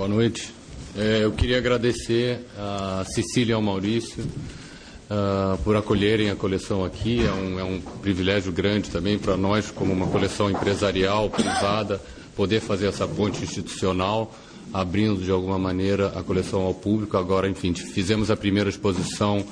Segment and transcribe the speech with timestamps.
[0.00, 0.50] Boa noite.
[0.96, 7.22] É, eu queria agradecer a Cecília e ao Maurício uh, por acolherem a coleção aqui.
[7.22, 12.00] É um, é um privilégio grande também para nós, como uma coleção empresarial, privada,
[12.34, 14.34] poder fazer essa ponte institucional,
[14.72, 17.18] abrindo de alguma maneira a coleção ao público.
[17.18, 19.44] Agora, enfim, fizemos a primeira exposição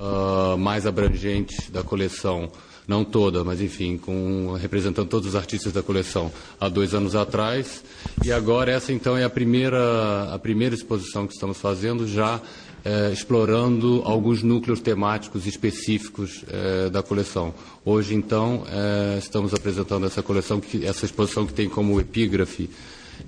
[0.00, 2.48] uh, mais abrangente da coleção
[2.88, 7.84] não toda, mas enfim, com, representando todos os artistas da coleção há dois anos atrás.
[8.24, 12.40] E agora essa então é a primeira, a primeira exposição que estamos fazendo, já
[12.82, 17.52] é, explorando alguns núcleos temáticos específicos é, da coleção.
[17.84, 22.70] Hoje então é, estamos apresentando essa coleção, que, essa exposição que tem como epígrafe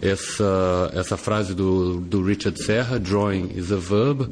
[0.01, 4.29] essa, essa frase do, do Richard Serra, Drawing is a Verb,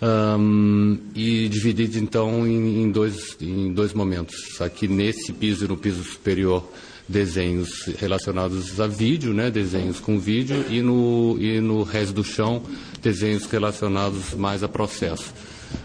[0.00, 4.60] um, e divididos então em, em, dois, em dois momentos.
[4.60, 6.64] Aqui nesse piso e no piso superior
[7.08, 12.62] desenhos relacionados a vídeo, né, desenhos com vídeo, e no, e no resto do chão
[13.02, 15.32] desenhos relacionados mais a processo.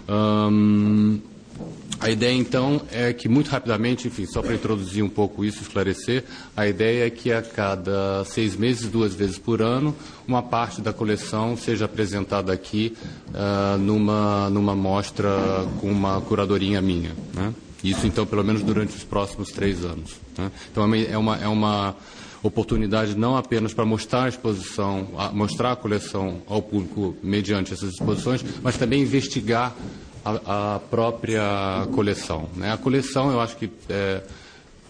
[0.08, 1.20] Um,
[2.00, 6.24] a ideia, então, é que, muito rapidamente, enfim, só para introduzir um pouco isso, esclarecer,
[6.56, 9.96] a ideia é que a cada seis meses, duas vezes por ano,
[10.28, 12.96] uma parte da coleção seja apresentada aqui
[13.30, 15.30] uh, numa, numa mostra
[15.80, 17.12] com uma curadorinha minha.
[17.34, 17.54] Né?
[17.84, 20.16] Isso, então, pelo menos durante os próximos três anos.
[20.38, 20.52] Né?
[20.72, 21.96] Então, é uma, é uma
[22.42, 28.44] oportunidade não apenas para mostrar a exposição, mostrar a coleção ao público mediante essas exposições,
[28.62, 29.74] mas também investigar
[30.24, 32.50] a, a própria coleção.
[32.56, 32.72] Né?
[32.72, 34.24] A coleção, eu acho que está é,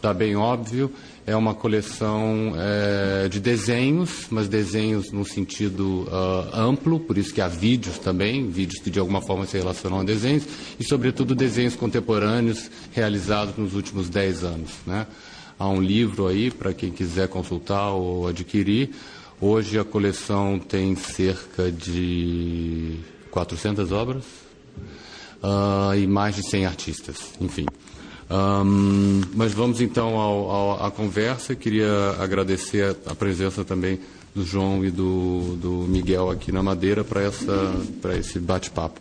[0.02, 0.92] tá bem óbvio,
[1.26, 7.39] é uma coleção é, de desenhos, mas desenhos no sentido uh, amplo, por isso que
[7.39, 10.44] há vídeos também, vídeos que de alguma forma se relacionam a desenhos,
[10.78, 14.72] e sobretudo desenhos contemporâneos realizados nos últimos dez anos.
[14.86, 15.08] Né?
[15.58, 18.89] Há um livro aí para quem quiser consultar ou adquirir.
[19.39, 22.98] Hoje a coleção tem cerca de
[23.31, 24.26] 400 obras,
[25.44, 27.66] uh, e mais de 100 artistas, enfim.
[28.31, 31.54] Um, mas vamos então ao, ao, à conversa.
[31.54, 33.99] Queria agradecer a presença também
[34.33, 38.99] do João e do, do Miguel aqui na Madeira para esse bate-papo.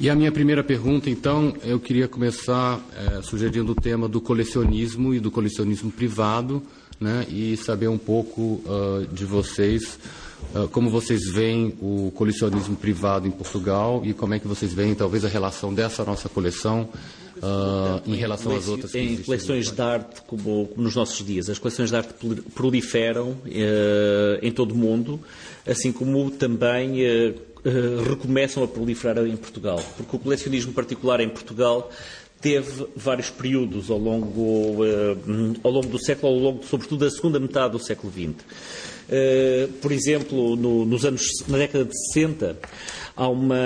[0.00, 5.12] E a minha primeira pergunta, então, eu queria começar é, sugerindo o tema do colecionismo
[5.12, 6.62] e do colecionismo privado,
[6.98, 9.98] né, e saber um pouco uh, de vocês
[10.72, 15.24] como vocês veem o colecionismo privado em Portugal e como é que vocês veem talvez
[15.24, 16.88] a relação dessa nossa coleção
[17.40, 21.48] uh, em relação às outras Em coleções de arte como, como, nos nossos dias.
[21.48, 22.14] As coleções de arte
[22.54, 25.20] proliferam uh, em todo o mundo,
[25.66, 27.34] assim como também uh,
[28.08, 29.82] recomeçam a proliferar em Portugal.
[29.96, 31.90] Porque o colecionismo particular em Portugal
[32.40, 34.78] teve vários períodos ao longo,
[35.62, 38.42] ao longo do século, ao longo, sobretudo, da segunda metade do século XX.
[39.12, 42.56] Eh, por exemplo, no, nos anos, na década de 60,
[43.16, 43.56] há uma,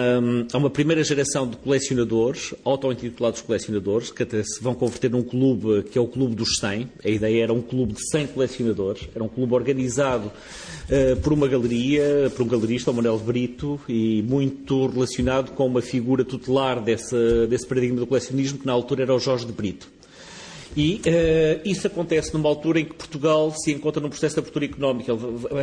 [0.50, 5.82] há uma primeira geração de colecionadores, auto-intitulados colecionadores, que até se vão converter num clube
[5.84, 6.88] que é o Clube dos 100.
[7.04, 9.06] A ideia era um clube de 100 colecionadores.
[9.14, 14.22] Era um clube organizado uh, por uma galeria, por um galerista, o Manuel Brito, e
[14.22, 19.14] muito relacionado com uma figura tutelar desse, desse paradigma do colecionismo, que na altura era
[19.14, 19.93] o Jorge de Brito.
[20.76, 24.64] E uh, isso acontece numa altura em que Portugal se encontra num processo de abertura
[24.64, 25.12] económica.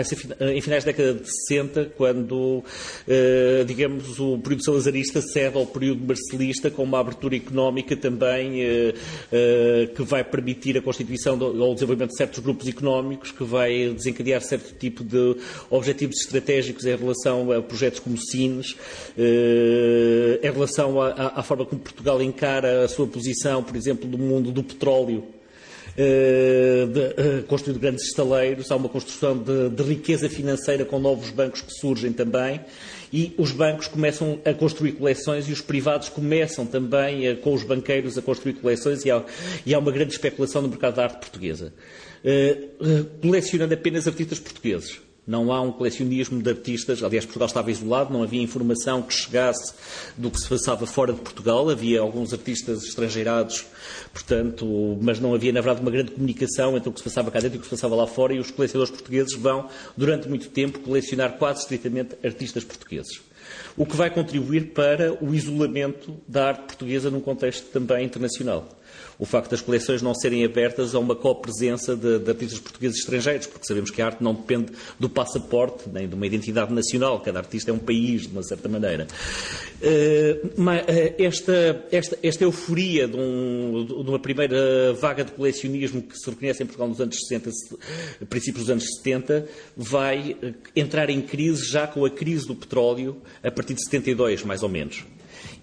[0.06, 5.66] Ser em finais da década de 60, quando, uh, digamos, o período salazarista cede ao
[5.66, 11.74] período marcelista com uma abertura económica também uh, que vai permitir a constituição ou o
[11.74, 15.36] desenvolvimento de certos grupos económicos, que vai desencadear certo tipo de
[15.70, 18.76] objetivos estratégicos em relação a projetos como Sines,
[19.18, 24.52] em relação à, à forma como Portugal encara a sua posição, por exemplo, do mundo
[24.52, 25.24] do petróleo petróleo,
[25.98, 31.32] eh, de, eh, construindo grandes estaleiros, há uma construção de, de, riqueza financeira com novos
[31.32, 32.62] bancos que surgem também,
[33.12, 38.18] e os bancos começam a construir coleções e os privados começam também, com os banqueiros,
[38.18, 39.22] a construir coleções, e há,
[39.66, 41.74] e há, uma grande especulação no mercado da arte portuguesa.
[42.24, 45.02] Uh, colecionando apenas artistas portugueses.
[45.32, 47.02] Não há um colecionismo de artistas.
[47.02, 49.74] Aliás, Portugal estava isolado, não havia informação que chegasse
[50.18, 51.70] do que se passava fora de Portugal.
[51.70, 53.66] Havia alguns artistas estrangeirados,
[54.12, 57.40] portanto, mas não havia, na verdade, uma grande comunicação entre o que se passava cá
[57.40, 58.34] dentro e o que se passava lá fora.
[58.34, 63.22] E os colecionadores portugueses vão, durante muito tempo, colecionar quase estritamente artistas portugueses.
[63.78, 68.68] O que vai contribuir para o isolamento da arte portuguesa num contexto também internacional.
[69.22, 73.02] O facto das coleções não serem abertas a uma copresença de, de artistas portugueses e
[73.02, 77.20] estrangeiros, porque sabemos que a arte não depende do passaporte nem de uma identidade nacional,
[77.20, 79.06] cada artista é um país, de uma certa maneira.
[79.80, 80.50] Uh,
[81.20, 86.64] esta, esta, esta euforia de, um, de, uma primeira vaga de colecionismo que se reconhece
[86.64, 87.52] em Portugal nos anos 60,
[88.28, 89.48] princípios dos anos 70,
[89.78, 94.44] vai eh, entrar em crise já com a crise do petróleo a partir de 72,
[94.44, 95.04] mais ou menos.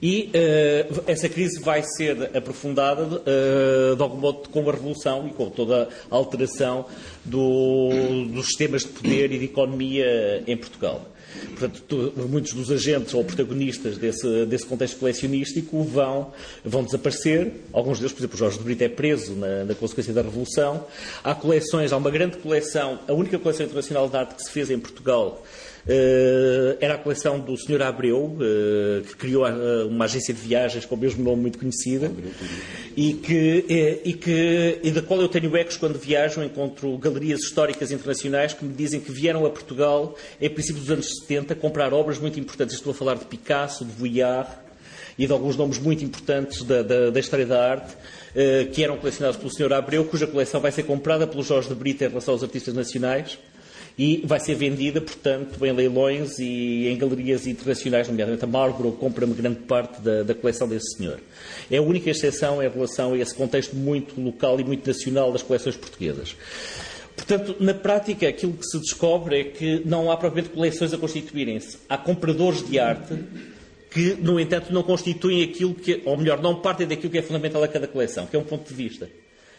[0.00, 5.30] E uh, essa crise vai ser aprofundada, uh, de algum modo, com a revolução e
[5.32, 6.86] com toda a alteração
[7.24, 11.04] do, dos sistemas de poder e de economia em Portugal.
[11.58, 16.32] Portanto, muitos dos agentes ou protagonistas desse, desse contexto colecionístico vão,
[16.64, 17.52] vão desaparecer.
[17.72, 20.86] Alguns deles, por exemplo, Jorge de Brito é preso na, na, consequência da Revolução.
[21.22, 24.70] Há coleções, há uma grande coleção, a única coleção internacional de arte que se fez
[24.70, 25.44] em Portugal
[26.80, 27.82] era a coleção do Sr.
[27.82, 32.10] Abreu, uh, que criou uh, uma agência de viagens com o mesmo nome muito conhecida
[32.96, 37.90] e, que, e, que, e da qual eu tenho ecos quando viajo, encontro galerias históricas
[37.90, 42.18] internacionais que me dizem que vieram a Portugal em princípio dos anos 70 comprar obras
[42.18, 42.74] muito importantes.
[42.74, 44.50] Estou a falar de Picasso, de Vuillard
[45.18, 47.96] e de alguns nomes muito importantes da, da, da história da arte
[48.72, 49.72] que eram colecionados pelo Sr.
[49.72, 53.36] Abreu, cuja coleção vai ser comprada pelo Jorge de Brito em relação aos artistas nacionais
[53.98, 59.34] e vai ser vendida, portanto, em leilões e em galerias internacionais, nomeadamente a Marlborough compra-me
[59.34, 61.18] grande parte da, da, coleção desse senhor.
[61.68, 65.42] É a única exceção em relação a esse contexto muito local e muito nacional das
[65.42, 66.36] coleções portuguesas.
[67.16, 71.78] Portanto, na prática, aquilo que se descobre é que não há propriamente coleções a constituírem-se.
[71.88, 73.18] Há compradores de arte
[73.90, 77.64] que, no entanto, não constituem aquilo que, ou melhor, não partem daquilo que é fundamental
[77.64, 79.08] a cada coleção, que é um ponto de vista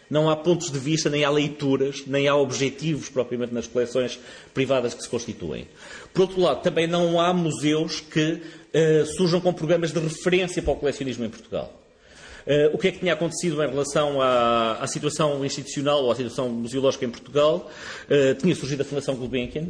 [0.10, 4.20] não há pontos de vista, nem há leituras, nem há objetivos propriamente nas coleções
[4.54, 5.68] privadas que se constituem.
[6.14, 10.74] Por outro lado, também não há museus que uh, surjam com programas de referência para
[10.74, 11.74] o colecionismo em Portugal.
[12.48, 16.16] Uh, o que é que tinha acontecido em relação à, à, situação institucional ou à
[16.16, 17.70] situação museológica em Portugal?
[18.10, 19.68] Uh, tinha surgido a Fundação Gulbenkian.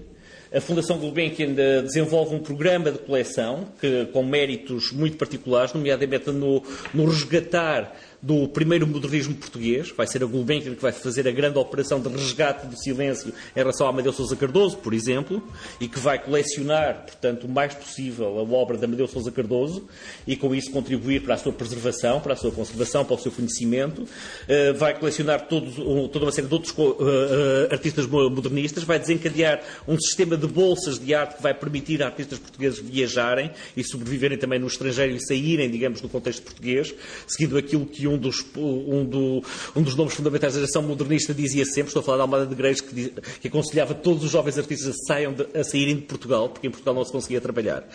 [0.52, 1.54] A Fundação Gulbenkian
[1.84, 8.48] desenvolve um programa de coleção que, com méritos muito particulares, nomeadamente no, no resgatar do
[8.48, 9.92] primeiro modernismo português.
[9.92, 13.60] Vai ser a Gulbenkian que vai fazer a grande operação de resgate do silêncio em
[13.60, 15.42] relação a Amadeu Sousa Cardoso, por exemplo,
[15.80, 19.88] e que vai colecionar, portanto, o mais possível a obra de Amadeu Sousa Cardoso
[20.28, 23.32] e com isso contribuir para a sua preservação, para a sua conservação, para o seu
[23.32, 24.04] conhecimento.
[24.04, 25.76] Uh, vai colecionar todos,
[26.12, 31.14] toda uma série de outros uh, artistas modernistas, vai desencadear um sistema de bolsas de
[31.14, 35.70] arte que vai permitir a artistas portugueses viajarem e sobreviverem também no estrangeiro e saírem,
[35.70, 36.94] digamos, do contexto português,
[37.28, 39.44] seguindo aquilo que um dos, um, do,
[39.76, 42.56] um dos nomes fundamentais da geração modernista dizia sempre, estou a falar da Almada de
[42.56, 46.50] Greiros, que, que aconselhava todos os jovens artistas a, saiam de, a saírem de Portugal,
[46.50, 47.88] porque em Portugal não se conseguia trabalhar.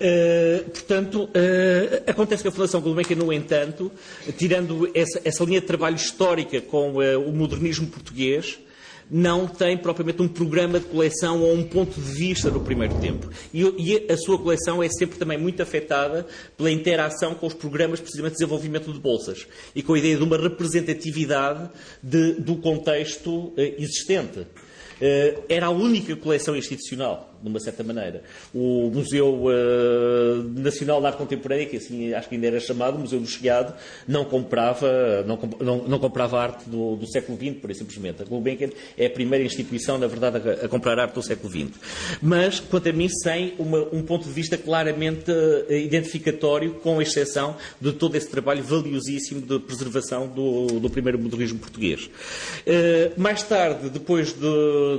[0.00, 3.90] Uh, portanto, uh, acontece que a Fundação Gulbenkian, no entanto,
[4.36, 8.58] tirando essa, essa linha de trabalho histórica com uh, o modernismo português,
[9.10, 13.28] não tem propriamente um programa de coleção ou um ponto de vista do primeiro tempo.
[13.52, 16.26] E, e, a sua coleção é sempre também muito afetada
[16.56, 20.22] pela interação com os programas precisamente de desenvolvimento de bolsas e com a ideia de
[20.22, 21.70] uma representatividade
[22.02, 24.46] de, do contexto eh, existente.
[25.00, 28.22] Eh, era a única coleção institucional de uma certa maneira.
[28.54, 33.00] O Museu uh, Nacional de Arte Contemporânea, que assim acho que ainda era chamado, o
[33.00, 33.74] Museu do Chiado,
[34.06, 38.22] não comprava, não, não, não comprava arte do, do, século XX, por simplesmente.
[38.22, 41.70] A Gulbenkian é a primeira instituição, na verdade, a, a, comprar arte do século XX.
[42.20, 47.56] Mas, quanto a mim, sem uma, um ponto de vista claramente uh, identificatório, com exceção
[47.80, 52.10] de todo esse trabalho valiosíssimo de preservação do, do primeiro modernismo português.
[52.66, 54.40] Uh, mais tarde, depois, de,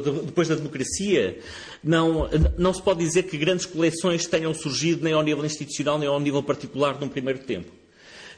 [0.04, 1.38] de, depois da democracia,
[1.84, 6.08] não, não se pode dizer que grandes coleções tenham surgido nem ao nível institucional nem
[6.08, 7.82] ao nível particular num primeiro tempo.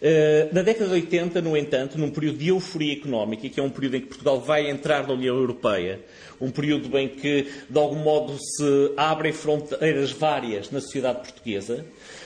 [0.05, 3.69] Eh, na década de 80, no entanto, num período de euforia económica, que é um
[3.69, 6.01] período em que Portugal vai entrar na União Europeia,
[6.41, 11.85] um período em que, de algum modo, se abrem fronteiras várias na sociedade portuguesa,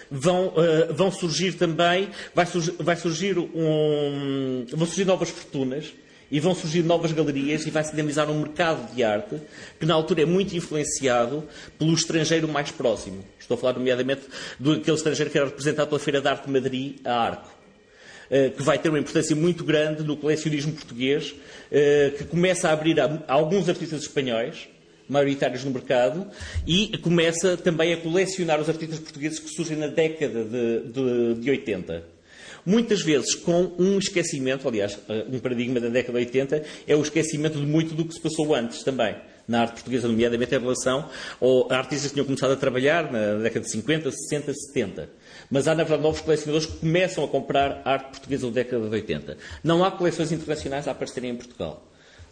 [0.10, 5.94] vão, uh, vão surgir também, vai, surgir, vai surgir um, vão surgir novas fortunas,
[6.32, 9.42] e vão surgir novas galerias e vai se dinamizar um mercado de arte
[9.80, 11.44] que, na altura, é muito influenciado
[11.78, 13.24] pelo estrangeiro mais próximo.
[13.40, 14.24] Estou a falar, nomeadamente,
[14.60, 17.58] daquele estrangeiro que era representado pela Feira de Arte de Madrid, a Arco
[18.30, 21.34] eh, que vai ter uma importância muito grande no colecionismo português,
[21.72, 24.68] eh, que começa a abrir a alguns artistas espanhóis,
[25.08, 26.28] maioritários no mercado,
[26.66, 31.50] e começa também a colecionar os artistas portugueses que surgem na década de, de, de
[31.50, 32.17] 80
[32.68, 37.02] muitas vezes com um esquecimento, aliás, eh, um paradigma da década de 80 é o
[37.02, 39.16] esquecimento de muito do que se passou antes também.
[39.48, 41.10] na arte portuguesa, nomeadamente em relação
[41.70, 45.10] a artistas que tinham começado a trabalhar na década de 50, 60, 70.
[45.50, 48.94] Mas há, na verdade, novos colecionadores que começam a comprar arte portuguesa da década de
[48.94, 49.38] 80.
[49.64, 51.87] Não há coleções internacionais a aparecerem em Portugal.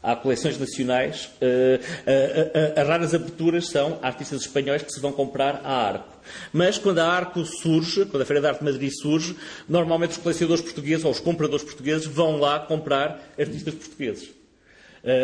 [0.06, 1.32] Há coleções nacionais.
[1.42, 6.20] Uh, uh, uh, as raras aberturas são artistas espanhóis que se vão comprar a Arco.
[6.54, 9.36] Mas quando a Arco surge, quando a Feira de Arte de Madrid surge,
[9.68, 14.30] normalmente os colecionadores portugueses ou os compradores portugueses vão lá comprar artistas portugueses.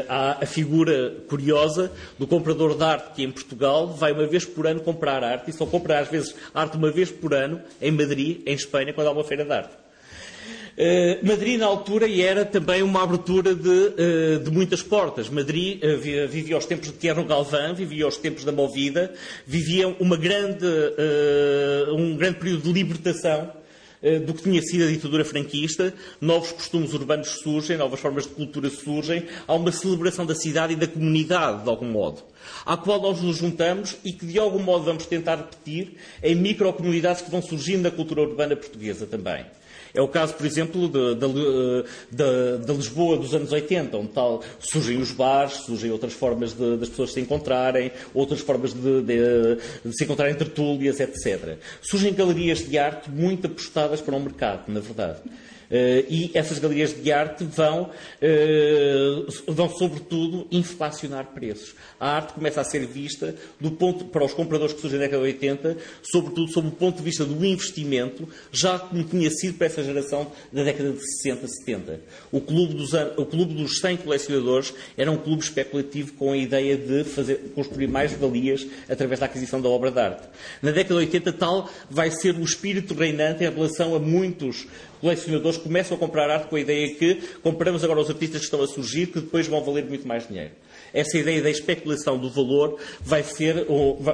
[0.08, 4.68] Há a figura curiosa do comprador de arte que em Portugal vai uma vez por
[4.68, 8.44] ano comprar arte e só compra às vezes arte uma vez por ano em Madrid,
[8.46, 9.81] em Espanha, quando há uma feira de arte.
[10.78, 15.30] Uh, Madrid, na altura, era também uma abertura de, uh, de muitas portas.
[15.30, 15.98] Madrid uh,
[16.28, 19.14] vivia os tempos de Tierno Galvão, vivia os tempos da Movida,
[19.46, 20.66] vivia uma grande,
[21.96, 23.62] um grande período de libertação
[24.04, 28.32] eh, do que tinha sido a ditadura franquista, novos costumes urbanos surgem, novas formas de
[28.32, 32.24] cultura surgem, há uma celebração da cidade e da comunidade, de algum modo,
[32.66, 37.22] à qual nós nos juntamos e que de algum modo vamos tentar repetir em microcomunidades
[37.22, 39.46] que vão surgindo na cultura urbana portuguesa também.
[39.94, 45.54] É o caso, por exemplo, da Lisboa dos anos 80, onde tal surgem os bares,
[45.66, 50.36] surgem outras formas de, das pessoas se encontrarem, outras formas de, de, de se encontrarem
[50.36, 51.58] tertúlias, etc.
[51.82, 55.20] Surgem galerias de arte muito apostadas para o mercado, na verdade.
[55.72, 61.74] Uh, e essas galerias de arte vão, uh, vão, sobretudo, inflacionar preços.
[61.98, 65.24] A arte começa a ser vista, do ponto, para os compradores que surgem na década
[65.24, 69.68] de 80, sobretudo sob o ponto de vista do investimento, já como tinha sido para
[69.68, 72.02] essa geração da década de 60, 70.
[72.34, 76.76] O clube dos, o clube dos 100 colecionadores era um clube especulativo com a ideia
[76.76, 80.28] de fazer, construir mais valias através da aquisição da obra de arte.
[80.62, 84.68] Na década de 80, tal vai ser o espírito reinante em relação a muitos
[85.02, 88.62] colecionadores começam a comprar arte com a ideia que compramos agora os artistas que estão
[88.62, 90.52] a surgir, que depois vão valer muito mais dinheiro.
[90.94, 93.66] Essa ideia da especulação do valor vai ser,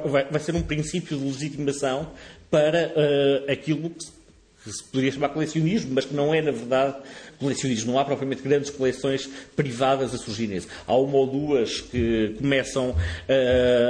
[0.06, 2.10] vai, vai ser um princípio de legitimação
[2.50, 6.98] para uh, aquilo que se poderia chamar colecionismo, mas que não é, na verdade,
[7.40, 7.92] colecionismo.
[7.92, 10.68] Não há propriamente grandes coleções privadas a surgir nisso.
[10.86, 12.96] Há uma ou duas que começam, uh,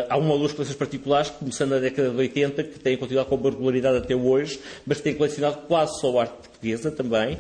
[0.10, 3.36] há uma ou duas coleções particulares, começando na década de 80, que têm continuado com
[3.36, 7.38] uma regularidade até hoje, mas têm colecionado quase só arte portuguesa também.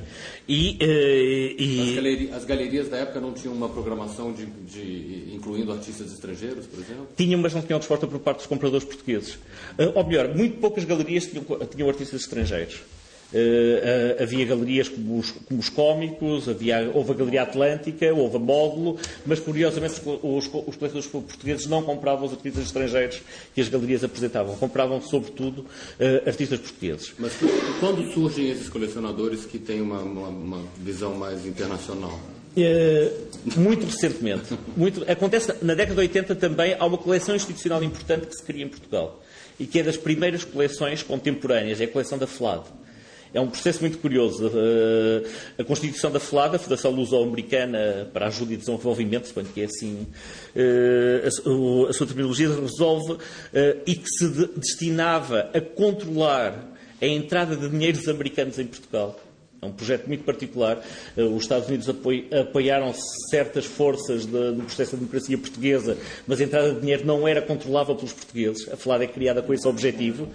[0.47, 1.81] E, uh, e...
[1.81, 6.65] As, galeri as, galerias da época não tinham uma programação de, de, incluindo artistas estrangeiros,
[6.67, 7.07] por exemplo?
[7.15, 9.35] Tinham, mas não tinham resposta por parte dos compradores portugueses.
[9.77, 12.81] Uh, ou melhor, muito poucas galerias tinham, tinham artistas estrangeiros.
[13.33, 18.39] Uh, havia galerias como os, como os cómicos, havia, houve a Galeria Atlântica, houve a
[18.39, 23.21] Módulo, mas curiosamente os, os, colecionadores portugueses não compravam os artistas estrangeiros
[23.53, 27.13] que as galerias apresentavam, compravam sobretudo uh, artistas portugueses.
[27.19, 27.33] Mas
[27.81, 32.17] quando surgem esses colecionadores que têm uma, uma, uma visão mais internacional?
[32.55, 34.57] Uh, muito recentemente.
[34.77, 38.63] Muito, acontece na década de 80 também há uma coleção institucional importante que se cria
[38.63, 39.21] em Portugal
[39.59, 42.63] e que é das primeiras coleções contemporâneas, é a coleção da FLAD
[43.33, 44.51] é um processo muito curioso.
[44.53, 45.23] Eh,
[45.59, 49.65] a Constituição da FLAD, a Fundação Luso-Americana para a Ajuda e Desenvolvimento, suponho que é
[49.65, 50.07] assim
[50.55, 51.31] eh, a
[51.93, 53.17] sua terminologia, resolve
[53.53, 59.19] eh, e que se destinava a controlar a entrada de dinheiros americanos em Portugal.
[59.59, 60.83] É um projeto muito particular.
[61.15, 62.93] Os Estados Unidos apoiaram
[63.31, 67.95] certas forças no processo da democracia portuguesa, mas a entrada de dinheiro não era controlável
[67.95, 68.71] pelos portugueses.
[68.71, 70.27] A FLAD é criada com esse objetivo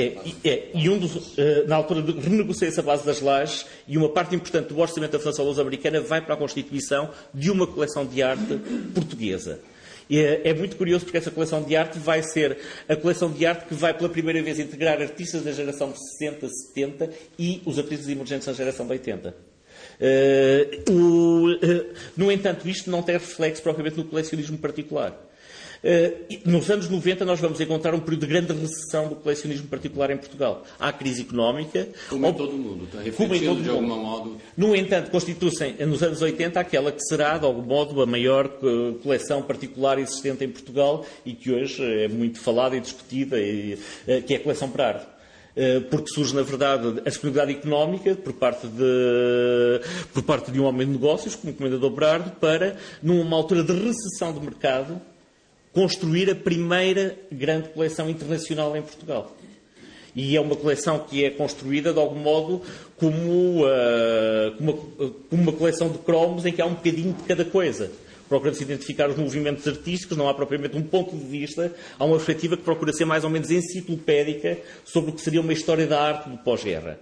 [0.00, 3.96] é, é, e um dos, uh, na altura de renegocia-se a base das lajes e
[3.96, 8.06] uma parte importante do orçamento da Fundação Luso-Americana vai para a constituição de uma coleção
[8.06, 8.58] de arte
[8.94, 9.60] portuguesa.
[10.10, 12.56] É, é, muito curioso porque essa coleção de arte vai ser
[12.88, 16.48] a coleção de arte que vai pela primeira vez integrar artistas da geração de 60,
[16.48, 19.28] 70 e os artistas emergentes da geração de 80.
[19.28, 19.34] Uh,
[20.00, 25.27] eh, o, uh, no entanto, isto não tem reflexo propriamente no colecionismo particular.
[25.82, 30.10] Eh, nos anos 90 nós vamos encontrar um período de grande recessão do colecionismo particular
[30.10, 30.64] em Portugal.
[30.78, 31.88] Há crise económica.
[32.08, 34.36] Como em todo o mundo, está refletindo de algum modo.
[34.56, 38.94] No entanto, constitui-se nos anos 80 aquela que será, de algum modo, a maior eh,
[39.02, 44.20] coleção particular existente em Portugal e que hoje é muito falada e discutida, e, eh,
[44.20, 45.06] que é a coleção arte
[45.90, 49.80] porque surge, na verdade, a disponibilidade económica por parte de,
[50.14, 53.72] por parte de um homem de negócios, como o Comendador Berardo, para, numa altura de
[53.72, 55.00] recessão de mercado,
[55.78, 59.36] construir a primeira grande coleção internacional em Portugal.
[60.12, 62.62] E é uma coleção que é construída, de algum modo,
[62.96, 67.22] como, uh, como, uma, como uma coleção de cromos em que há um bocadinho de
[67.22, 67.92] cada coisa
[68.28, 72.56] procura-se identificar os movimentos artísticos, não há propriamente um ponto de vista, há uma perspectiva
[72.58, 76.28] que procura ser mais ou menos enciclopédica sobre o que seria uma história da arte
[76.28, 76.98] do pós-guerra.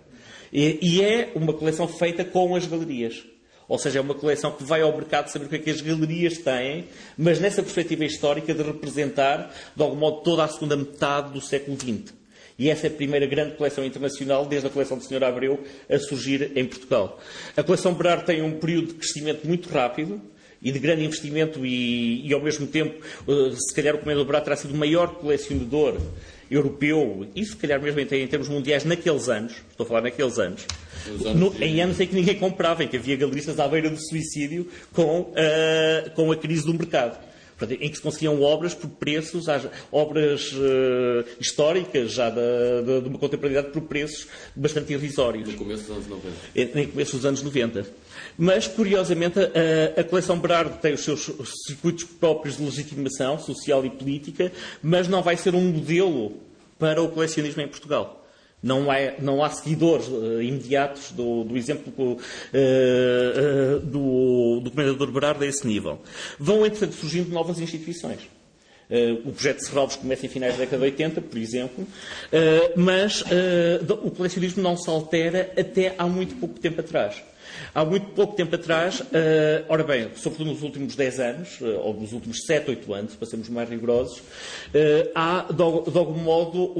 [0.52, 3.24] E, e, é uma coleção feita com as galerias.
[3.68, 5.80] Ou seja, é uma coleção que vai ao mercado saber o que é que as
[5.80, 6.86] galerias têm,
[7.18, 11.76] mas nessa perspectiva histórica de representar, de algum modo, toda a segunda metade do século
[11.76, 12.14] XX.
[12.58, 15.24] E essa é a primeira grande coleção internacional, desde a coleção do Sr.
[15.24, 17.20] Abreu, a surgir em Portugal.
[17.56, 20.22] A coleção Berard tem um período de crescimento muito rápido,
[20.62, 24.44] e de grande investimento e, e, ao mesmo tempo, eh, se calhar o Comendador Berard
[24.44, 26.00] terá sido o maior colecionador
[26.50, 30.66] europeu e se calhar mesmo em termos mundiais naqueles anos, estou a falar naqueles anos,
[31.34, 34.68] no, em anos em que ninguém comprava, em que havia galeristas à beira do suicídio
[34.92, 37.18] com, uh, com a crise do mercado.
[37.58, 39.46] Portanto, em que se conseguiam obras por preços,
[39.90, 45.48] obras uh, históricas já da, da, de uma contemporaneidade por preços bastante irrisórios.
[45.48, 46.78] No começo dos anos 90.
[46.78, 47.86] No começo dos anos 90.
[48.38, 51.30] Mas, curiosamente, a, a coleção Berardo tem os seus
[51.66, 54.52] circuitos próprios de legitimação social e política,
[54.82, 56.34] mas não vai ser um modelo
[56.78, 58.22] para o colecionismo em Portugal.
[58.62, 65.10] Não há, não há seguidores uh, imediatos do, do exemplo uh, uh, do, do Comendador
[65.12, 66.00] Berardo a esse nível.
[66.38, 68.20] Vão, entretanto, surgindo novas instituições.
[69.24, 71.86] o projeto de Serralves começa em finais da década de 80, por exemplo,
[72.76, 73.22] mas
[74.02, 77.22] o colecionismo não se altera até há muito pouco tempo atrás.
[77.76, 79.04] Há muito pouco tempo atrás, uh,
[79.68, 83.28] ora bem, sobretudo nos últimos 10 anos, uh, ou nos últimos 7, 8 anos, para
[83.28, 86.72] sermos mais rigorosos, uh, há, de, algum modo,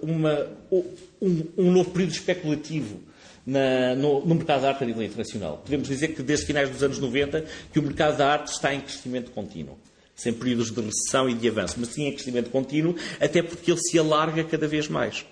[0.00, 3.02] uma, um, um, novo período especulativo
[3.44, 5.58] na, no, no, mercado da arte a nível internacional.
[5.62, 8.80] Podemos dizer que desde finais dos anos 90 que o mercado da arte está em
[8.80, 9.76] crescimento contínuo.
[10.16, 13.80] Sem períodos de recessão e de avanço, mas sim em crescimento contínuo, até porque ele
[13.80, 15.26] se alarga cada vez mais.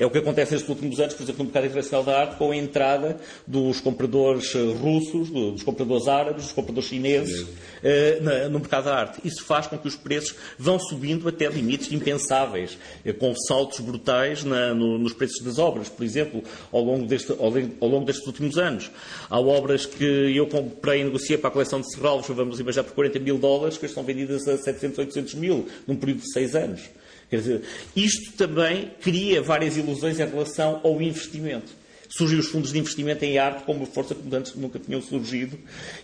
[0.00, 2.50] É o que acontece nestes últimos anos, por exemplo, no mercado internacional da arte, com
[2.50, 8.84] a entrada dos compradores eh, russos, dos compradores árabes, dos compradores chineses uh, no mercado
[8.84, 9.20] da arte.
[9.24, 14.44] Isso faz com que os preços vão subindo até limites impensáveis, uh, com saltos brutais
[14.44, 18.26] na, no, nos preços das obras, por exemplo, ao longo, deste, ao, ao longo, destes
[18.26, 18.90] últimos anos.
[19.28, 22.94] Há obras que eu comprei e negociei para a coleção de Serralves, vamos imaginar, por
[22.94, 26.82] 40 mil dólares, que são vendidas a 700, 800 mil, num período de seis anos.
[27.30, 27.62] Dizer,
[27.94, 31.72] isto também cria várias ilusões em relação ao investimento.
[32.08, 35.56] Surgem os fundos de investimento em arte como uma força que antes nunca tinham surgido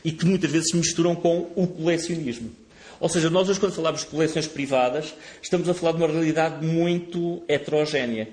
[0.05, 2.53] e que muitas vezes se misturam com o colecionismo.
[3.01, 6.65] Ou seja, nós hoje quando falamos de coleções privadas, estamos a falar de uma realidade
[6.65, 8.29] muito heterogénea.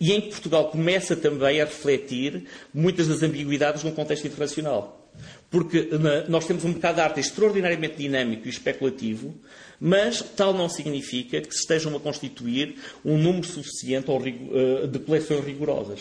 [0.00, 5.08] E em que Portugal começa também a refletir muitas das ambiguidades num contexto internacional.
[5.50, 5.88] Porque
[6.28, 9.34] nós temos um mercado de arte extraordinariamente dinâmico e especulativo,
[9.80, 15.44] mas tal não significa que se estejam a constituir um número suficiente eh, de coleções
[15.44, 16.00] rigorosas.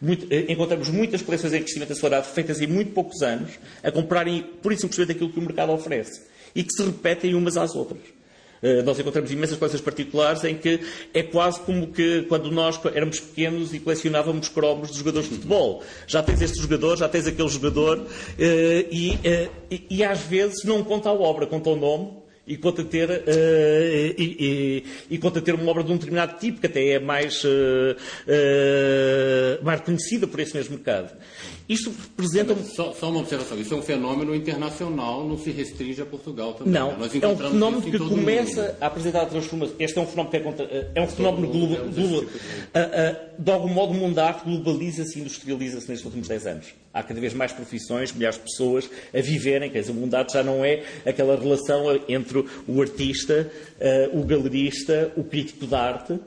[0.00, 4.42] Muito, eh, encontramos muitas coleções em crescimento acelerado feitas em muito poucos anos a comprarem
[4.62, 6.22] pura e simplesmente aquilo que o mercado oferece
[6.54, 8.00] e que se repetem umas às outras.
[8.62, 10.80] Eh, nós encontramos imensas coleções particulares em que
[11.12, 15.82] é quase como que quando nós éramos pequenos e colecionávamos cromos de jogadores de futebol.
[16.06, 18.06] Já tens este jogador, já tens aquele jogador
[18.38, 19.18] e,
[19.70, 23.12] e, e às vezes não conta a obra, conta o nome e conta ter, uh,
[24.18, 27.48] e, e, e, ter uma obra de um determinado tipo, que até é mais, uh,
[28.26, 31.16] uh, mais conhecida por esse mesmo mercado.
[31.72, 32.54] Isto representa.
[32.64, 36.74] Só, só, uma observação: isso é um fenómeno internacional, não se restringe a Portugal também.
[36.74, 37.08] Não, né?
[37.20, 39.74] é um fenómeno que começa a apresentar a transformação.
[39.78, 41.88] Este é um fenómeno, que é, é um fenómeno global.
[41.88, 42.26] Tipo
[43.38, 46.66] de algum modo, o mundo da arte globaliza-se e industrializa-se nestes últimos 10 anos.
[46.92, 49.70] Há cada vez mais profissões, milhares de pessoas a viverem.
[49.70, 53.50] Quer dizer, o mundo da arte já não é aquela relação entre o artista,
[54.12, 56.20] o galerista, o crítico de arte,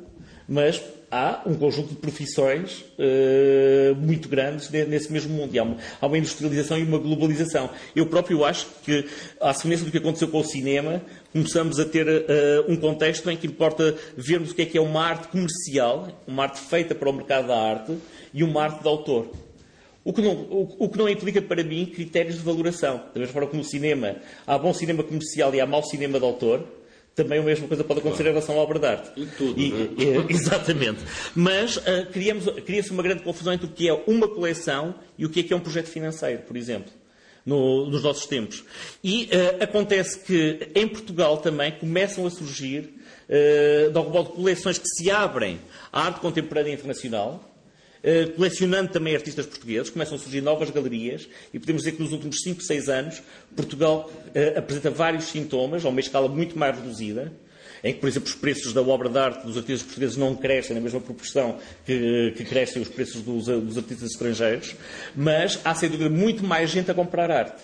[0.48, 0.82] mas
[1.16, 5.58] há um conjunto de profissões uh, muito grandes nesse mesmo mundo.
[5.58, 7.70] Há uma, há uma, industrialização e uma globalização.
[7.96, 9.06] Eu próprio acho que,
[9.40, 11.02] à semelhança do que aconteceu com o cinema,
[11.32, 14.82] começamos a ter uh, um contexto em que importa vermos o que é que é
[14.82, 17.98] uma arte comercial, uma arte feita para o mercado da arte
[18.34, 19.32] e uma arte de autor.
[20.04, 22.98] O que, não, o, o que não implica para mim critérios de valoração.
[23.14, 26.26] Da mesma forma que no cinema há bom cinema comercial e há mau cinema de
[26.26, 26.64] autor,
[27.16, 28.30] também a mesma coisa pode acontecer claro.
[28.30, 29.12] em relação à obra de arte.
[29.16, 29.60] E tudo.
[29.60, 30.26] E, né?
[30.30, 31.00] exatamente.
[31.34, 35.40] Mas uh, cria-se uma grande confusão entre o que é uma coleção e o que
[35.40, 36.92] é que é um projeto financeiro, por exemplo.
[37.46, 38.64] No, nos nossos tempos.
[39.04, 42.96] E uh, acontece que em Portugal também começam a surgir,
[43.30, 45.60] uh, de algum modo, coleções que se abrem
[45.94, 47.55] à arte contemporânea internacional,
[48.36, 52.42] colecionando também artistas portugueses, começam a surgir novas galerias e podemos dizer que nos últimos
[52.42, 53.22] 5, 6 anos
[53.56, 57.32] Portugal uh, apresenta vários sintomas, a uma escala muito mais reduzida,
[57.84, 60.76] em que, por exemplo, os preços da obra de arte dos artistas portugueses não crescem
[60.76, 64.76] na mesma proporção que, que crescem os preços dos, dos, artistas estrangeiros,
[65.16, 67.64] mas há, sem dúvida, muito mais gente a comprar arte.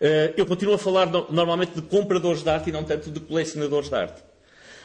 [0.00, 3.20] Uh, eu continuo a falar no, normalmente de compradores de arte e não tanto de
[3.20, 4.33] colecionadores de arte.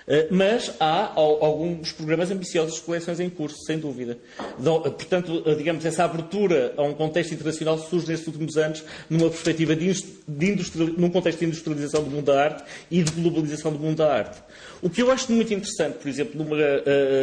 [0.10, 4.18] Eh, mas há alguns programas ambiciosos de coleções em curso, sem dúvida.
[4.58, 9.76] Portanto, eh, digamos, essa abertura a um contexto internacional surge nestes últimos anos numa perspectiva
[9.76, 9.94] de,
[10.28, 10.56] de
[10.98, 14.42] num contexto de industrialização do mundo da arte e de globalização do mundo da arte.
[14.82, 16.58] O que eu acho muito interessante, por exemplo, numa,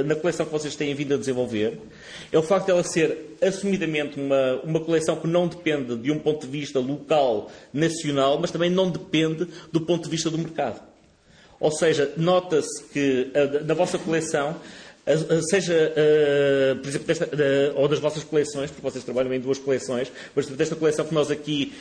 [0.05, 1.81] na coleção que vocês têm vindo a desenvolver,
[2.31, 6.19] é o facto de ela ser assumidamente uma, uma coleção que não depende de um
[6.19, 10.96] ponto de vista local, nacional, mas também não depende do ponto de vista do mercado.
[11.59, 13.31] Ou seja, nota-se que
[13.65, 14.57] na vossa coleção
[15.49, 17.31] seja, uh, por exemplo, desta,
[17.77, 21.31] ou das vossas coleções, porque vocês trabalham em duas coleções, mas desta coleção que nós
[21.31, 21.73] aqui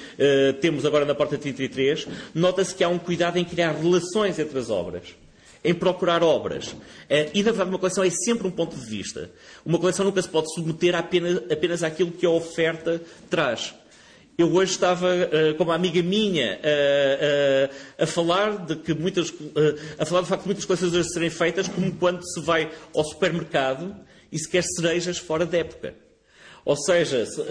[0.62, 4.70] temos agora na Porta 33, nota-se que há um cuidado em criar relações entre as
[4.70, 5.16] obras
[5.66, 6.76] em procurar obras.
[7.34, 9.32] E, na verdade, uma coleção é sempre um ponto de vista.
[9.66, 13.74] Uma coleção nunca se pode submeter apenas, apenas àquilo que a oferta traz.
[14.38, 19.34] Eu hoje estava uh, com uma amiga minha uh, uh, a falar de que muitas,
[19.98, 23.04] a falar do facto de muitas coleções hoje serem feitas como quando se vai ao
[23.06, 23.96] supermercado
[24.30, 26.05] e se quer cerejas fora da época.
[26.66, 27.44] Ou seja, se, uh,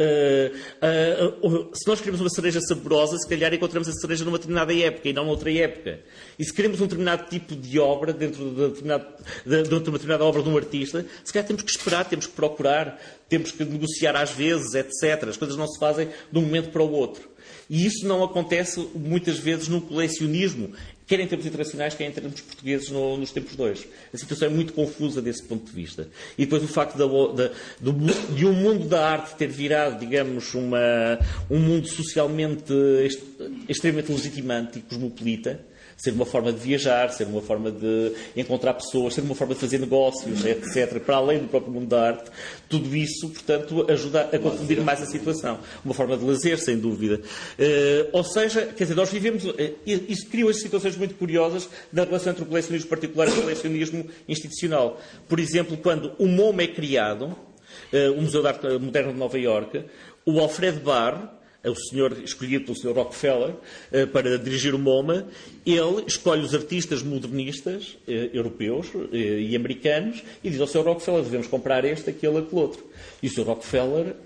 [1.40, 5.09] uh, se, nós queremos uma cereja saborosa, se calhar encontramos a cereja numa determinada época
[5.09, 6.00] e não noutra época.
[6.37, 9.07] E se queremos um determinado tipo de obra, dentro de, determinado,
[9.46, 12.33] de, de uma determinada obra de um artista, se calhar temos que esperar, temos que
[12.33, 15.29] procurar, temos que negociar às vezes, etc.
[15.29, 17.35] As coisas não se fazem de um momento para o outro.
[17.70, 20.72] E isso não acontece muitas vezes no colecionismo
[21.07, 23.87] quer em termos internacionais, quer em termos portugueses no, nos tempos dois.
[24.12, 26.09] A situação é muito confusa desse ponto de vista.
[26.38, 31.19] E depois o facto de um mundo da arte ter virado, digamos, uma,
[31.51, 32.73] um mundo socialmente
[33.69, 35.61] extremamente legitimante e cosmopolita,
[36.05, 39.61] ser uma forma de viajar, ser uma forma de encontrar pessoas, ser uma forma de
[39.61, 42.31] fazer negócios, etc., para além do próprio mundo da arte,
[42.69, 45.59] tudo isso, portanto, ajuda a confundir mais a situação.
[45.83, 47.23] Uma forma de lazer, sem dúvida.
[47.59, 49.45] Uh, ou seja, quer dizer, nós vivemos.
[49.45, 49.55] Uh,
[49.87, 54.07] isso criou as situações muito curiosas na relação entre o colecionismo particular e o colecionismo
[54.29, 55.01] institucional.
[55.27, 59.38] Por exemplo, quando o MoMA é criado, uh, o Museu de Arte Moderna de Nova
[59.38, 59.85] Iorque,
[60.27, 62.92] o Alfred Barr, o senhor escolhido pelo Sr.
[62.92, 63.55] Rockefeller
[63.92, 65.27] eh, para dirigir o MoMA,
[65.64, 70.85] ele escolhe os artistas modernistas eh, europeus eh, e americanos e diz ao Sr.
[70.85, 72.85] Rockefeller, devemos comprar este, aquele, aquele outro.
[73.22, 73.46] E o Sr.
[73.46, 74.16] Rockefeller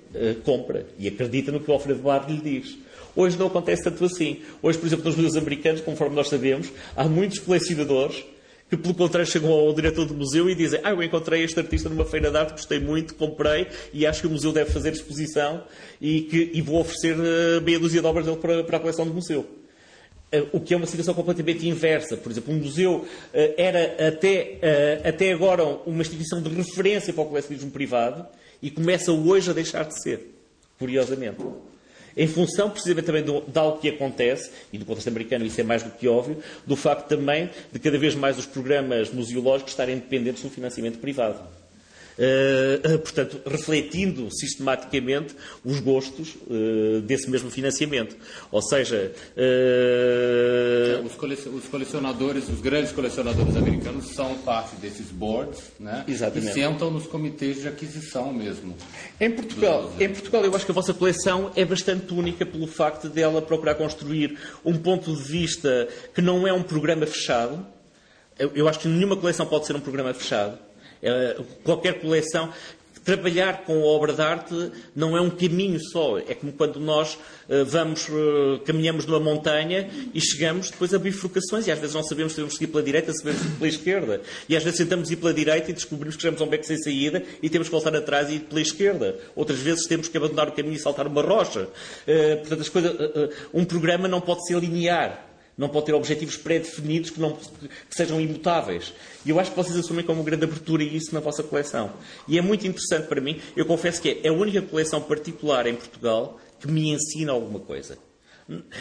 [0.45, 2.79] compra e acredita no que o Alfred Barr lhe diz.
[3.15, 4.41] Hoje não acontece tanto assim.
[4.63, 8.25] Hoje, por exemplo, nos museus americanos, conforme nós sabemos, há muitos colecionadores
[8.69, 11.89] que pelo contrário chegam ao diretor do museu e dizem ah, eu encontrei este artista
[11.89, 15.65] numa feira de arte, gostei muito, comprei e acho que o museu deve fazer exposição
[16.01, 19.07] e, que, e vou oferecer uh, meia dúzia de obras dele para, para a coleção
[19.07, 19.41] do museu.
[19.41, 22.17] Uh, o que é uma situação completamente inversa.
[22.17, 23.07] Por exemplo, um museu uh,
[23.57, 24.59] era até,
[25.03, 28.27] até agora uma instituição de referência para o colecionismo privado
[28.63, 30.35] e começa hoje a deixar de ser,
[30.79, 31.39] curiosamente
[32.17, 35.65] em função precisamente também do, de algo que acontece, e do contexto americano isso é
[35.65, 39.97] mais do que óbvio, do facto também de cada vez mais os programas museológicos estarem
[39.97, 41.39] dependentes do financiamento privado.
[42.19, 48.17] Uh, portanto, refletindo sistematicamente os gostos uh, desse mesmo financiamento.
[48.51, 49.13] Ou seja,
[51.05, 56.05] os, colecionadores, os grandes colecionadores americanos são parte desses boards, né?
[56.09, 56.51] Exatamente.
[56.51, 58.75] E sentam nos comitês de aquisição mesmo.
[59.21, 63.09] Em Portugal, em Portugal, eu acho que a vossa coleção é bastante única pelo facto
[63.09, 67.65] de ela procurar construir um ponto de vista que não é um programa fechado.
[68.37, 70.68] Eu, eu acho que nenhuma coleção pode ser um programa fechado
[71.65, 72.53] qualquer coleção.
[73.05, 76.19] Trabalhar com obra de arte não é um caminho só.
[76.19, 77.15] É como quando nós
[77.49, 82.03] uh, vamos, uh, caminhamos numa montanha e chegamos depois a bifurcações e às vezes não
[82.03, 84.21] sabemos se devemos seguir pela direita, se devemos seguir pela esquerda.
[84.47, 86.77] E às vezes tentamos ir pela direita e descobrimos que chegamos a um beco sem
[86.77, 89.17] saída e temos que voltar atrás e ir pela esquerda.
[89.35, 91.67] Outras vezes temos que abandonar o caminho e saltar uma rocha.
[92.41, 92.95] Portanto, as coisas,
[93.55, 95.28] um programa não pode ser linear
[95.59, 98.95] não pode ter objetivos pré-definidos que, que, sejam imutáveis.
[99.27, 101.93] E eu acho que vocês assumem como grande abertura isso na vossa coleção.
[102.29, 103.41] E é muito interessante para mim.
[103.57, 107.99] Eu confesso que é a única coleção particular em Portugal que me ensina alguma coisa.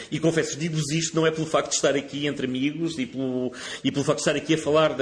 [0.10, 3.52] E confesso, digo-vos isto não é pelo facto de estar aqui entre amigos e pelo,
[3.84, 4.96] e pelo facto de estar aqui a falar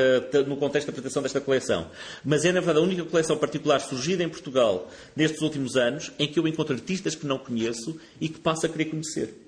[0.48, 1.92] no contexto da apresentação desta coleção,
[2.24, 6.28] mas é, na verdade, a única coleção particular surgida em Portugal nestes últimos anos em
[6.28, 9.45] que eu encontro artistas que não conheço e que passo a querer conhecer.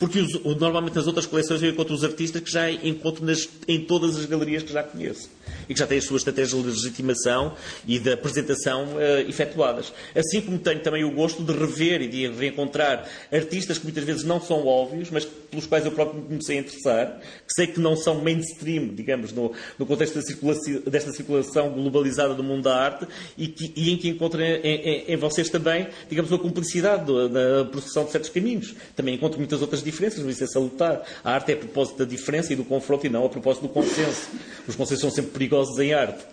[0.00, 3.84] Porque os, normalmente nas outras coleções eu encontro os artistas que já encontro nas, em
[3.84, 5.28] todas as galerias que já conheço.
[5.68, 7.54] e que já têm as suas estratégias de legitimação
[7.86, 9.92] e de apresentação uh, efetuadas.
[10.14, 14.24] Assim como tenho também o gosto de rever e de reencontrar artistas que muitas vezes
[14.24, 17.80] não são óbvios, mas pelos quais eu próprio me comecei a interessar, que sei que
[17.80, 22.76] não são mainstream, digamos, no, no contexto da circulação, desta circulação globalizada do mundo da
[22.76, 27.06] arte e, que, e em que encontro em, em, em, vocês também, digamos, uma cumplicidade
[27.28, 28.74] da processão de certos caminhos.
[28.96, 31.02] Também encontro muitas outras diferenças, mas isso é salutar.
[31.22, 33.68] A arte é a propósito da diferença e do confronto e não a propósito do
[33.68, 34.30] consenso.
[34.66, 36.24] Os consensos são sempre perigosos em arte.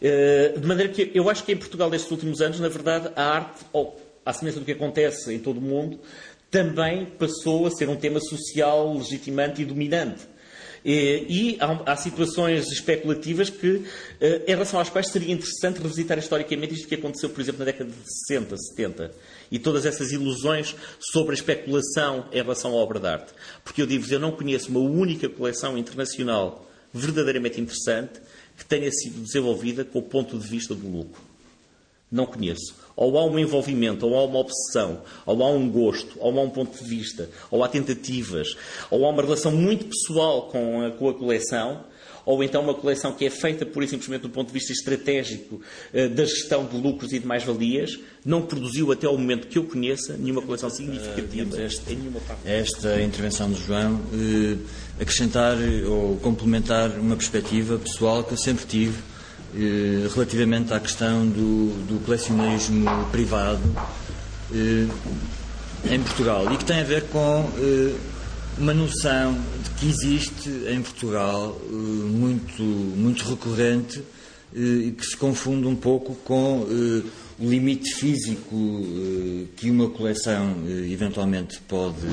[0.00, 3.22] Eh, de maneira que eu acho que em Portugal, nestes últimos anos, na verdade, a
[3.22, 3.64] arte,
[4.24, 5.98] à semelhança do que acontece em todo o mundo,
[6.50, 10.34] também passou a ser um tema social legitimante e dominante.
[10.84, 13.84] E há, há situações especulativas que,
[14.20, 17.64] eh, em relação às quais seria interessante revisitar historicamente isto que aconteceu, por exemplo, na
[17.64, 17.96] década de
[18.28, 19.10] 60, 70.
[19.50, 23.32] E todas essas ilusões sobre a especulação em relação à obra de arte.
[23.62, 28.20] Porque eu digo-vos, eu não conheço uma única coleção internacional verdadeiramente interessante
[28.56, 31.20] que tenha sido desenvolvida com o ponto de vista do lucro.
[32.10, 32.76] Não conheço.
[32.94, 36.50] Ou há um envolvimento, ou há uma obsessão, ou há um gosto, ou há um
[36.50, 38.56] ponto de vista, ou há tentativas,
[38.88, 41.84] ou há uma relação muito pessoal com a, com a coleção,
[42.24, 45.60] ou então uma coleção que é feita pura e simplesmente do ponto de vista estratégico
[45.92, 49.64] uh, da gestão de lucros e de mais-valias, não produziu até ao momento que eu
[49.64, 52.40] conheça nenhuma coleção significativa uh, esta, em nenhuma parte.
[52.44, 54.58] Esta intervenção do João uh,
[55.00, 55.56] acrescentar
[55.86, 59.14] ou complementar uma perspectiva pessoal que eu sempre tive
[59.56, 63.62] eh, relativamente à questão do, do colecionismo privado
[64.52, 64.88] eh,
[65.94, 67.94] em Portugal e que tem a ver com eh,
[68.58, 69.38] uma noção
[69.78, 74.02] que existe em Portugal muito, muito recorrente
[74.54, 76.60] e que se confunde um pouco com
[77.38, 78.56] o limite físico
[79.56, 80.56] que uma coleção
[80.90, 82.06] eventualmente pode,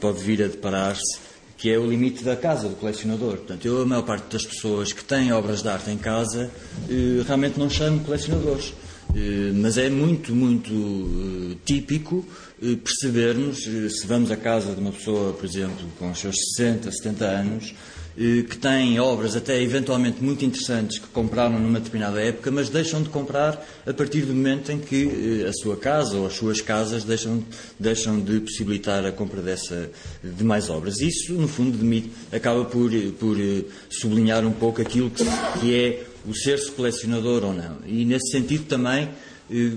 [0.00, 1.26] pode vir a deparar-se
[1.56, 3.38] que é o limite da casa do colecionador.
[3.38, 6.50] Portanto, eu, a maior parte das pessoas que têm obras de arte em casa,
[6.88, 8.74] eh, realmente não chamo colecionadores.
[9.16, 12.22] Eh, mas é muito, muito eh, típico
[12.84, 17.24] percebermos, se vamos à casa de uma pessoa, por exemplo, com os seus 60, 70
[17.24, 17.74] anos,
[18.18, 23.02] eh, que têm obras até eventualmente muito interessantes que compraram numa determinada época, mas deixam
[23.02, 26.62] de comprar a partir do momento em que eh, a sua casa ou as suas
[26.62, 27.44] casas deixam,
[27.78, 29.90] deixam de possibilitar a compra dessa,
[30.24, 30.98] de mais obras.
[31.00, 31.78] Isso, no fundo,
[32.32, 37.78] acaba por, por eh, sublinhar um pouco aquilo que é o ser-se colecionador ou não.
[37.86, 39.08] E, nesse sentido, também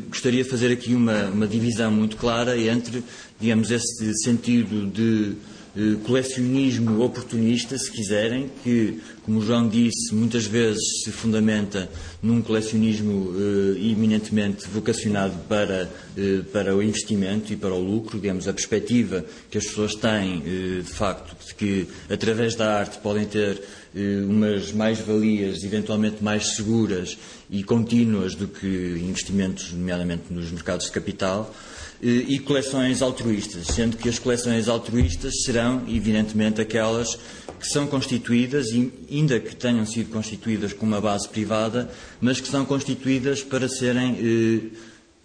[0.09, 3.03] gostaria de fazer aqui uma, uma divisão muito clara entre,
[3.39, 5.35] digamos, esse sentido de
[5.75, 11.89] eh, colecionismo oportunista, se quiserem, que, como o João disse, muitas vezes se fundamenta
[12.21, 18.47] num colecionismo eh, eminentemente vocacionado para, eh, para o investimento e para o lucro, digamos,
[18.47, 23.25] a perspectiva que as pessoas têm, eh, de facto, de que através da arte podem
[23.25, 23.61] ter
[23.95, 27.17] eh, umas mais-valias eventualmente mais seguras
[27.49, 31.53] e contínuas do que investimentos, nomeadamente nos mercados de capital,
[32.01, 37.17] e coleções altruístas, sendo que as coleções altruístas serão, evidentemente, aquelas
[37.59, 38.67] que são constituídas,
[39.11, 41.89] ainda que tenham sido constituídas com uma base privada,
[42.21, 44.77] mas que são constituídas para serem eh,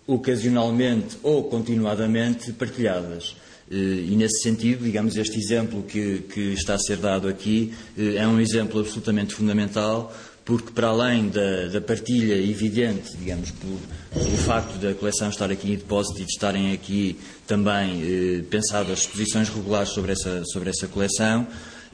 [0.07, 3.37] ocasionalmente ou continuadamente partilhadas.
[3.71, 8.17] Eh, e nesse sentido, digamos, este exemplo que, que está a ser dado aqui eh,
[8.17, 10.13] é um exemplo absolutamente fundamental
[10.45, 13.79] porque para além da, da, partilha evidente, digamos, por,
[14.17, 19.01] o facto da coleção estar aqui em depósito e de estarem aqui também eh, pensadas
[19.01, 21.47] exposições regulares sobre essa, sobre essa coleção,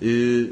[0.03, 0.51] eh,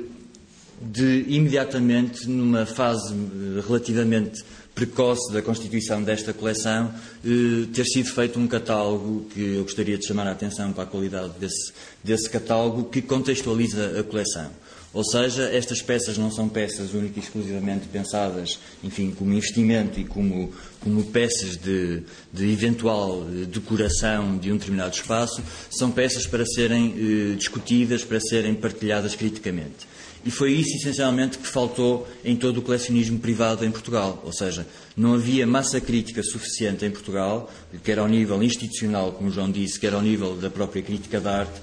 [0.81, 4.43] de imediatamente, numa fase eh, relativamente
[4.75, 10.07] precoce da constituição desta coleção, eh, ter sido feito um catálogo que eu gostaria de
[10.07, 14.51] chamar a atenção para a qualidade desse, desse catálogo que contextualiza a coleção.
[14.93, 20.05] Ou seja, estas peças não são peças únicas e exclusivamente pensadas, enfim, como investimento e
[20.05, 26.95] como, como peças de, de, eventual decoração de um determinado espaço, são peças para serem
[26.97, 29.87] eh, discutidas, para serem partilhadas criticamente.
[30.25, 34.21] E foi isso, essencialmente, que faltou em todo o colecionismo privado em Portugal.
[34.25, 37.51] Ou seja, não havia massa crítica suficiente em Portugal,
[37.85, 41.41] quer ao nível institucional, como o João disse, quer ao nível da própria crítica da
[41.41, 41.61] arte,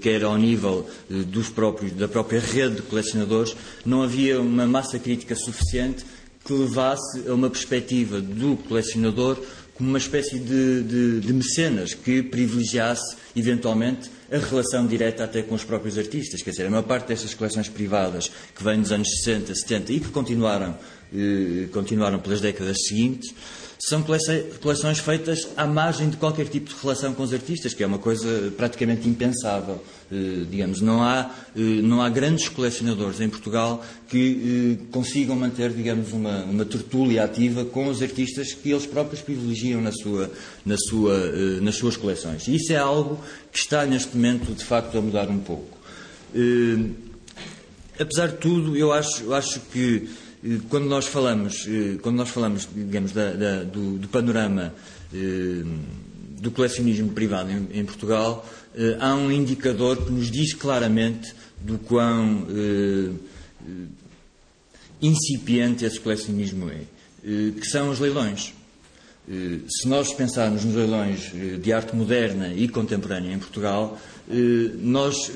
[0.00, 4.98] quer ao nível eh, dos próprios, da própria rede de colecionadores, não havia uma massa
[4.98, 6.04] crítica suficiente
[6.44, 9.38] que levasse a uma perspectiva do colecionador
[9.76, 15.54] como uma espécie de, de, de, mecenas que privilegiasse, eventualmente, a relação direta até com
[15.54, 16.40] os próprios artistas.
[16.40, 20.00] Quer dizer, a maior parte destas coleções privadas que vêm dos anos 60, 70 e
[20.00, 20.78] que continuaram,
[21.14, 23.34] eh, continuaram pelas décadas seguintes,
[23.78, 27.86] são coleções feitas à margem de qualquer tipo de relação com os artistas, que é
[27.86, 29.82] uma coisa praticamente impensável.
[30.10, 35.70] Eh, digamos, não há, eh, não há grandes colecionadores em Portugal que eh, consigam manter,
[35.70, 40.30] digamos, uma, uma tertúlia ativa com os artistas que eles próprios privilegiam na sua,
[40.64, 42.46] na sua, nas suas coleções.
[42.46, 43.20] E isso é algo
[43.52, 45.76] que está neste momento, de facto, a mudar um pouco.
[47.98, 50.08] Apesar de tudo, eu acho, eu acho que
[50.68, 51.66] quando nós falamos,
[52.02, 54.72] quando nós falamos digamos, da, da, do, do, panorama
[56.40, 61.78] do colecionismo privado em, em Portugal, eh, há um indicador que nos diz claramente do
[61.78, 63.10] quão eh,
[63.66, 63.72] eh,
[65.00, 66.80] incipiente esse colecionismo é,
[67.22, 68.54] que são os leilões.
[69.68, 74.00] Se nós pensarmos nos leilões de arte moderna e contemporânea em Portugal,
[74.80, 75.32] nós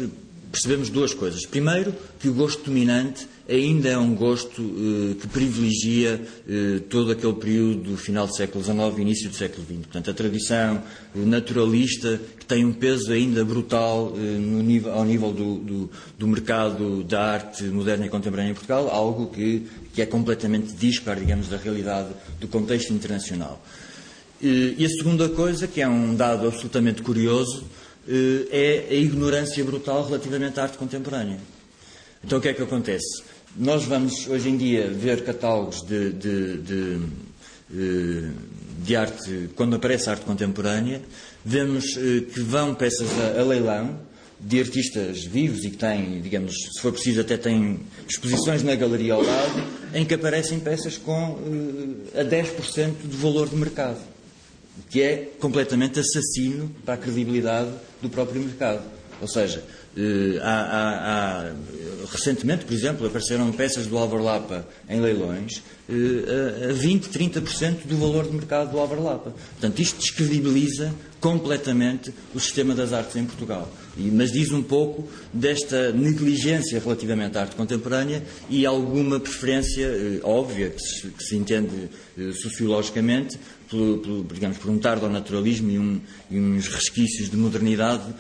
[0.51, 1.45] percebemos duas coisas.
[1.45, 7.33] Primeiro, que o gosto dominante ainda é um gosto eh, que privilegia eh, todo aquele
[7.35, 9.79] período do final do século XIX e início do século XX.
[9.79, 10.83] Portanto, a tradição
[11.15, 17.03] naturalista que tem um peso ainda brutal eh, nível, ao nível do, do, do, mercado
[17.03, 21.57] da arte moderna e contemporânea em Portugal, algo que, que é completamente dispar, digamos, da
[21.57, 22.09] realidade
[22.41, 23.65] do contexto internacional.
[24.43, 27.63] E a segunda coisa, que é um dado absolutamente curioso,
[28.51, 31.39] é a ignorância brutal relativamente à arte contemporânea.
[32.25, 33.23] Então o que é que acontece?
[33.57, 37.01] Nós vamos hoje em dia ver catálogos de, de, de,
[37.75, 38.31] eh,
[38.79, 41.03] de arte, quando aparece arte contemporânea,
[41.45, 43.99] vemos eh, que vão peças a, a leilão
[44.39, 49.15] de artistas vivos e que têm, digamos, se for preciso, até têm exposições na galeria
[49.15, 53.99] ao lado, em que aparecem peças com uh, a 10% do valor de mercado,
[54.89, 58.83] que é completamente assassino para a credibilidade do próprio mercado.
[59.21, 59.63] Ou seja,
[60.43, 61.53] há, há, há
[62.13, 67.97] recentemente, por exemplo, apareceram peças do Álvaro Lapa em leilões eh, a 20, 30% do
[67.97, 69.35] valor de mercado do Álvaro Lapa.
[69.53, 73.71] Portanto, isto descredibiliza completamente o sistema das artes em Portugal.
[73.97, 80.71] Mas diz um pouco desta negligência relativamente à arte contemporânea e alguma preferência eh, óbvia,
[80.71, 83.39] que se, que se entende eh, sociologicamente,
[83.71, 88.13] por, por, digamos, por um tardo naturalismo e, um, e, uns resquícios de modernidade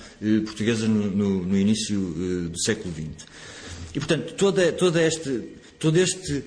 [0.44, 1.98] portuguesa no, no, no início
[2.48, 3.26] do século XX.
[3.94, 5.42] E, portanto, toda, toda este,
[5.78, 6.44] todo este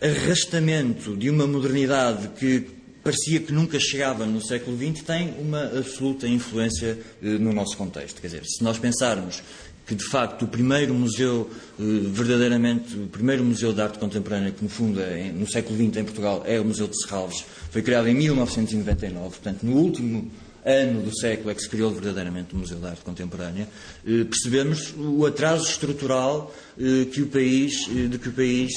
[0.00, 6.28] arrastamento de uma modernidade que parecia que nunca chegava no século XX tem uma absoluta
[6.28, 8.20] influência eh, no nosso contexto.
[8.20, 9.42] Quer dizer, se nós pensarmos
[9.88, 11.48] que de facto o primeiro museu,
[11.80, 15.96] eh, verdadeiramente, o primeiro museu de arte contemporânea que no fundo é, no século XX
[15.96, 20.30] em Portugal é o Museu de Serralves, foi criado em 1999, portanto no último
[20.68, 23.66] ano do século é que se criou verdadeiramente o Museu de Arte Contemporânea,
[24.06, 28.72] eh, percebemos o atraso estrutural eh, que o país, eh, de que o país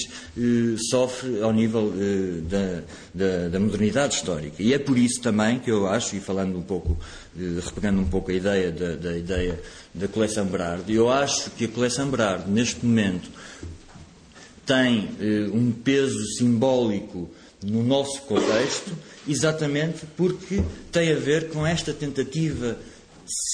[0.89, 1.93] sofre ao nível
[2.43, 4.63] da, da, da, modernidade histórica.
[4.63, 6.97] E é por isso também que eu acho, e falando um pouco,
[7.63, 9.61] repegando um pouco a ideia da, da ideia
[9.93, 13.29] da coleção Berardo, eu acho que a coleção Berardo, neste momento,
[14.65, 15.09] tem
[15.53, 17.29] um peso simbólico
[17.63, 18.91] no nosso contexto,
[19.27, 22.77] exatamente porque tem a ver com esta tentativa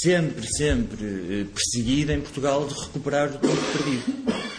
[0.02, 4.04] sempre, sempre eh, perseguida em Portugal de recuperar o tempo perdido.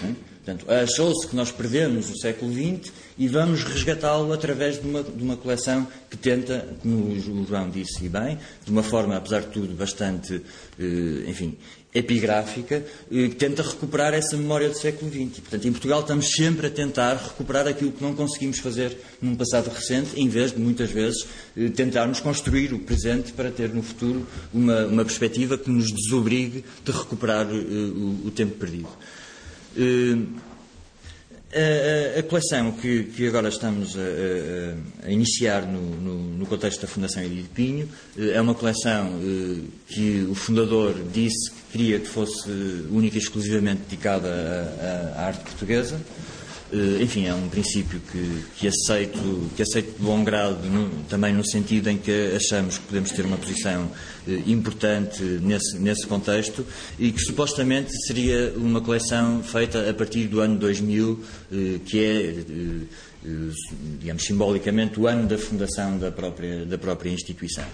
[0.04, 0.28] É?
[0.44, 5.22] Portanto, achou-se que nós perdemos o século XX e vamos resgatá-lo através de uma, de
[5.22, 9.74] uma, coleção que tenta, como o João disse bem, de uma forma, apesar de tudo,
[9.74, 10.40] bastante,
[10.78, 11.58] eh, enfim,
[11.98, 15.40] epigráfica, eh, que tenta recuperar essa memória do século XX.
[15.40, 19.68] Portanto, em Portugal estamos sempre a tentar recuperar aquilo que não conseguimos fazer num passado
[19.68, 24.26] recente, em vez de, muitas vezes, eh, tentarmos construir o presente para ter no futuro
[24.52, 28.88] uma, uma perspectiva que nos desobrigue de recuperar o, o tempo perdido.
[29.76, 30.16] Eh,
[31.52, 36.88] a, a, coleção que, que, agora estamos a, a, iniciar no, no, no, contexto da
[36.88, 42.06] Fundação Edith Pinho eh, é uma coleção eh, que o fundador disse que queria que
[42.06, 42.50] fosse
[42.90, 44.28] única e exclusivamente dedicada
[45.16, 45.98] à arte portuguesa.
[46.70, 51.32] Eh, enfim, é um princípio que, que, aceito, que aceito de bom grado, no, também
[51.32, 53.90] no sentido em que achamos que podemos ter uma posição
[54.28, 56.66] eh, importante nesse, nesse contexto
[56.98, 62.34] e que supostamente seria uma coleção feita a partir do ano 2000, eh, que é,
[63.98, 67.64] digamos, simbolicamente o ano da fundação da própria, da própria instituição.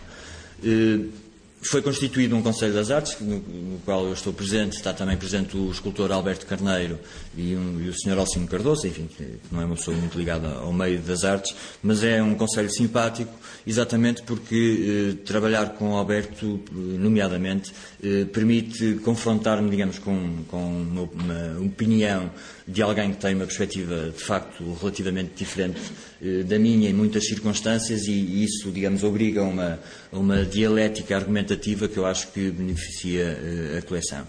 [1.68, 5.56] Foi constituído um Conselho das Artes, no, no, qual eu estou presente, está também presente
[5.56, 6.98] o escultor Alberto Carneiro
[7.36, 8.18] e, um, e o Sr.
[8.18, 12.02] Alcino Cardoso, enfim, que não é uma pessoa muito ligada ao meio das artes, mas
[12.02, 13.32] é um Conselho simpático,
[13.66, 17.72] exatamente porque eh, trabalhar com Alberto, nomeadamente,
[18.02, 22.30] eh, permite confrontar-me, digamos, com, com uma, uma opinião
[22.66, 25.80] de alguém que tem uma perspectiva, de facto, relativamente diferente
[26.22, 29.80] eh, da minha em muitas circunstâncias e isso, digamos, obriga a uma,
[30.12, 33.38] uma dialética argumentativa que eu acho que beneficia
[33.78, 34.26] a coleção.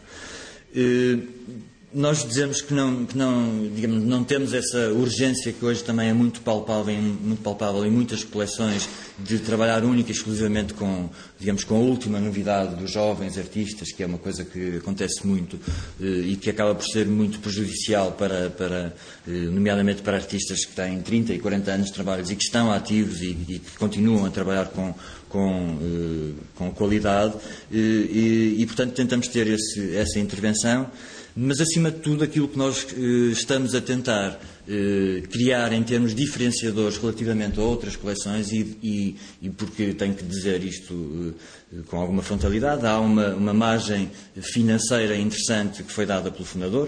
[1.96, 6.14] Nós dizemos que não, que não, digamos, não temos essa urgência que hoje também é
[6.14, 11.76] muito palpável, muito palpável em muitas coleções de trabalhar única e exclusivamente com, digamos, com
[11.76, 15.58] a última novidade dos jovens artistas, que é uma coisa que acontece muito
[16.02, 18.94] eh, e que acaba por ser muito prejudicial para, para
[19.26, 22.74] eh, nomeadamente para artistas que têm 30 e 40 anos de trabalhos e que estão
[22.74, 24.94] ativos e, e que continuam a trabalhar com,
[25.30, 27.36] com, eh, com qualidade
[27.72, 30.92] e, e, portanto, tentamos ter esse, essa intervenção
[31.36, 36.16] mas acima de tudo aquilo que nós eh, estamos a tentar eh, criar em termos
[36.16, 41.36] diferenciadores relativamente a outras coleções e, e, e porque tenho que dizer isto
[41.74, 44.10] eh, com alguma frontalidade, há uma, uma margem
[44.42, 46.88] financeira interessante que foi dada pelo fundador,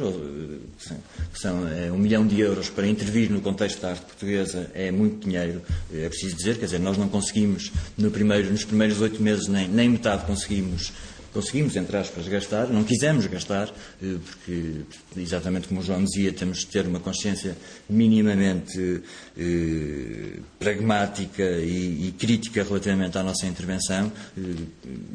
[1.34, 4.92] que são é, um milhão de euros para intervir no contexto da arte portuguesa, é
[4.92, 5.62] muito dinheiro,
[5.94, 9.68] é preciso dizer, quer dizer, nós não conseguimos no primeiro, nos primeiros oito meses nem,
[9.68, 10.94] nem metade conseguimos
[11.34, 13.70] conseguimos, entre aspas, gastar, não quisemos gastar,
[14.02, 14.82] eh, porque,
[15.16, 17.56] exatamente como o João dizia, temos de ter uma consciência
[17.90, 19.02] minimamente
[19.38, 24.42] eh, pragmática e, e, crítica relativamente à nossa intervenção eh,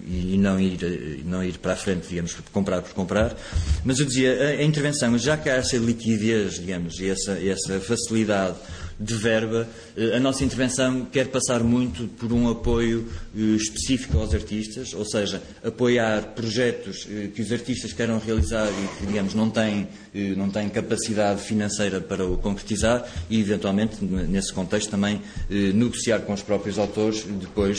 [0.06, 3.36] e não ir, não ir para a frente, digamos, comprar por comprar.
[3.84, 7.80] Mas eu dizia, a, a intervenção, já que há essa liquidez, digamos, e essa, essa
[7.80, 8.56] facilidade
[9.02, 14.32] de verba, eh, a nossa intervenção quer passar muito por um apoio eh, específico aos
[14.32, 19.50] artistas, ou seja, apoiar projetos eh, que os artistas queiram realizar e que, digamos, não
[19.50, 19.88] têm,
[20.36, 26.42] não têm capacidade financeira para o concretizar e, eventualmente, nesse contexto, também negociar com os
[26.42, 27.78] próprios autores depois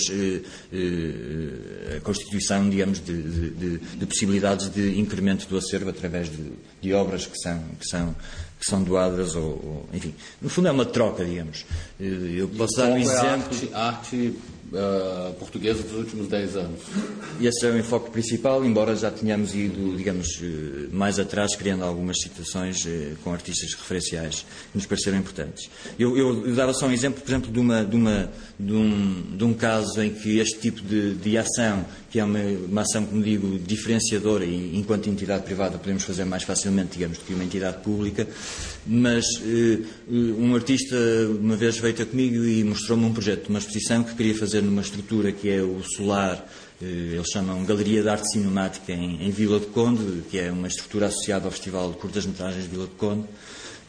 [1.95, 3.21] a constituição, digamos, de,
[3.51, 8.15] de, de possibilidades de incremento do acervo através de, de obras que são, que são
[8.63, 11.65] que são doadas, ou, ou, enfim, no fundo é uma troca, digamos.
[11.99, 13.19] Eu posso dar um exemplo.
[13.21, 14.33] É a arte, arte
[14.73, 16.79] uh, portuguesa dos últimos 10 anos.
[17.39, 21.83] E esse é o enfoque principal, embora já tenhamos ido, digamos, eh, mais atrás, criando
[21.83, 25.69] algumas situações uh, com artistas referenciais que nos pareceram importantes.
[25.97, 29.23] Eu, eu, eu, dava só um exemplo, por exemplo, de, uma, de, uma, de, um,
[29.35, 33.05] de um caso em que este tipo de, de ação, que é uma, uma ação,
[33.05, 37.43] como digo, diferenciadora e enquanto entidade privada podemos fazer mais facilmente, digamos, do que uma
[37.43, 38.27] entidade pública,
[38.85, 40.95] mas uh, um artista
[41.39, 44.81] uma vez veio ter comigo e mostrou-me um projeto, uma exposição que queria fazer numa
[44.81, 46.35] estrutura que é o Solar,
[46.81, 50.67] uh, eles chamam Galeria de Arte Cinemática em, em, Vila de Conde, que é uma
[50.67, 53.25] estrutura associada ao Festival de Curtas-Metragens de Vila de Conde.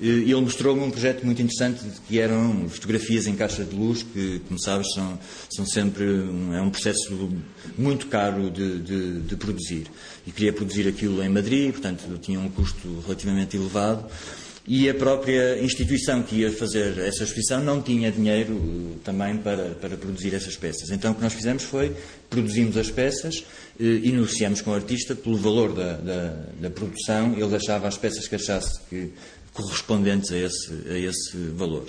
[0.00, 4.40] E ele mostrou-me um projeto muito interessante que eram fotografias em caixa de luz, que,
[4.48, 5.18] como sabes, são,
[5.48, 7.30] são sempre um, é um processo
[7.78, 9.86] muito caro de, de, de produzir.
[10.26, 14.04] E queria produzir aquilo em Madrid, portanto tinha um custo relativamente elevado
[14.66, 19.70] e a própria instituição que ia fazer essa exposição não tinha dinheiro uh, também para,
[19.74, 20.90] para produzir essas peças.
[20.90, 21.94] Então o que nós fizemos foi
[22.30, 23.44] produzimos as peças
[23.78, 28.26] e negociamos com o artista pelo valor da, da, da produção, ele achava as peças
[28.26, 29.12] que achasse que
[29.54, 31.86] correspondentes a esse, a esse valor.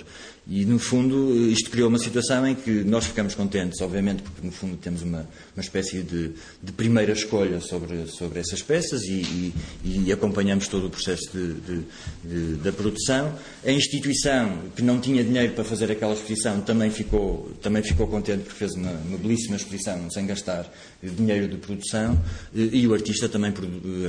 [0.48, 4.52] E, no fundo, isto criou uma situação em que nós ficamos contentes, obviamente, porque, no
[4.52, 6.30] fundo, temos uma, uma espécie de,
[6.62, 9.52] de primeira escolha sobre, sobre essas peças e,
[9.84, 11.82] e, e acompanhamos todo o processo de,
[12.24, 13.36] de, da produção.
[13.64, 18.44] A instituição, que não tinha dinheiro para fazer aquela exposição, também ficou, também ficou contente
[18.44, 20.72] porque fez uma, uma belíssima exposição sem gastar
[21.02, 22.18] dinheiro de produção
[22.54, 23.52] e o artista também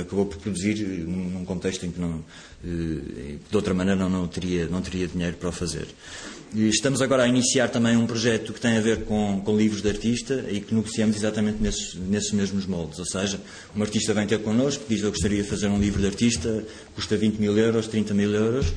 [0.00, 2.24] acabou por produzir num contexto em que não,
[2.62, 5.86] de outra maneira não, não, teria, não teria dinheiro para o fazer.
[6.54, 9.88] Estamos agora a iniciar também um projeto que tem a ver com, com livros de
[9.88, 12.98] artista e que negociamos exatamente nesses, nesses mesmos moldes.
[12.98, 13.38] Ou seja,
[13.76, 17.16] um artista vem ter connosco, diz eu gostaria de fazer um livro de artista, custa
[17.18, 18.72] 20 mil euros, 30 mil euros,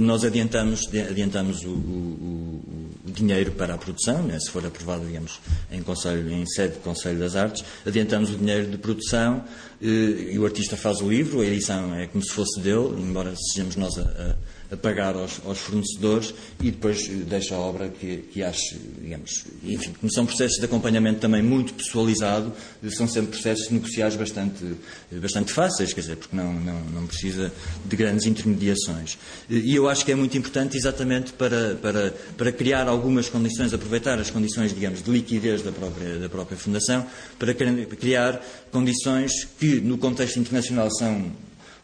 [0.00, 2.62] nós adiantamos, adiantamos o, o,
[3.06, 5.40] o, dinheiro para a produção, né, se for aprovado, digamos,
[5.72, 9.44] em, conselho, em sede do Conselho das Artes, adiantamos o dinheiro de produção
[9.80, 13.76] e o artista faz o livro, a edição é como se fosse dele, embora sejamos
[13.76, 14.36] nós a, a
[14.74, 20.12] pagar aos, aos, fornecedores e depois deixa a obra que, que ache, digamos, enfim, como
[20.12, 22.52] são processos de acompanhamento também muito pessoalizado,
[22.90, 24.64] são sempre processos negociais bastante,
[25.12, 27.52] bastante fáceis, quer dizer, porque não, não, não precisa
[27.84, 29.18] de grandes intermediações.
[29.48, 34.18] E eu acho que é muito importante exatamente para, para, para criar algumas condições, aproveitar
[34.18, 37.06] as condições, digamos, de liquidez da própria, da própria Fundação,
[37.38, 38.40] para criar
[38.70, 41.30] condições que, no contexto internacional, são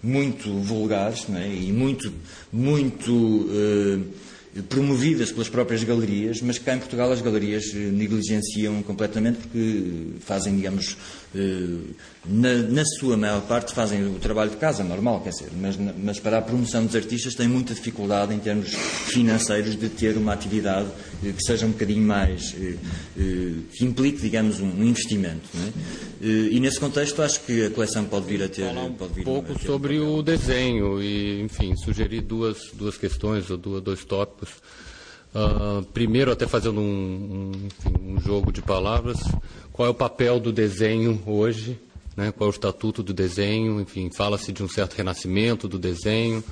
[0.03, 1.47] muito vulgares é?
[1.47, 2.13] e muito,
[2.53, 4.05] muito uh,
[4.69, 10.55] promovidas pelas próprias galerias, mas cá em Portugal as galerias eh, negligenciam completamente porque fazem,
[10.55, 10.97] digamos,
[12.27, 16.21] na, na, sua maior parte fazem o trabalho de casa, normal, quer dizer, mas, mas
[16.21, 20.89] para a promoção dos artistas têm muita dificuldade em termos financeiros de ter uma atividade
[21.21, 22.55] que seja um bocadinho mais,
[23.15, 25.49] que implique, digamos, um investimento.
[25.55, 26.27] É?
[26.27, 28.67] E nesse contexto acho que a coleção pode vir a ter.
[28.67, 33.57] Um pode vir pouco sobre um o desenho e, enfim, sugerir duas, duas questões ou
[33.57, 34.51] duas, dois tópicos.
[35.35, 37.53] Uh, primeiro, até fazendo um,
[37.87, 39.19] um, um, jogo de palavras,
[39.73, 41.79] qual é o papel do desenho hoje?
[42.15, 42.31] Né?
[42.33, 43.81] Qual é o estatuto do desenho?
[43.81, 46.45] Enfim, fala-se de um certo renascimento do desenho.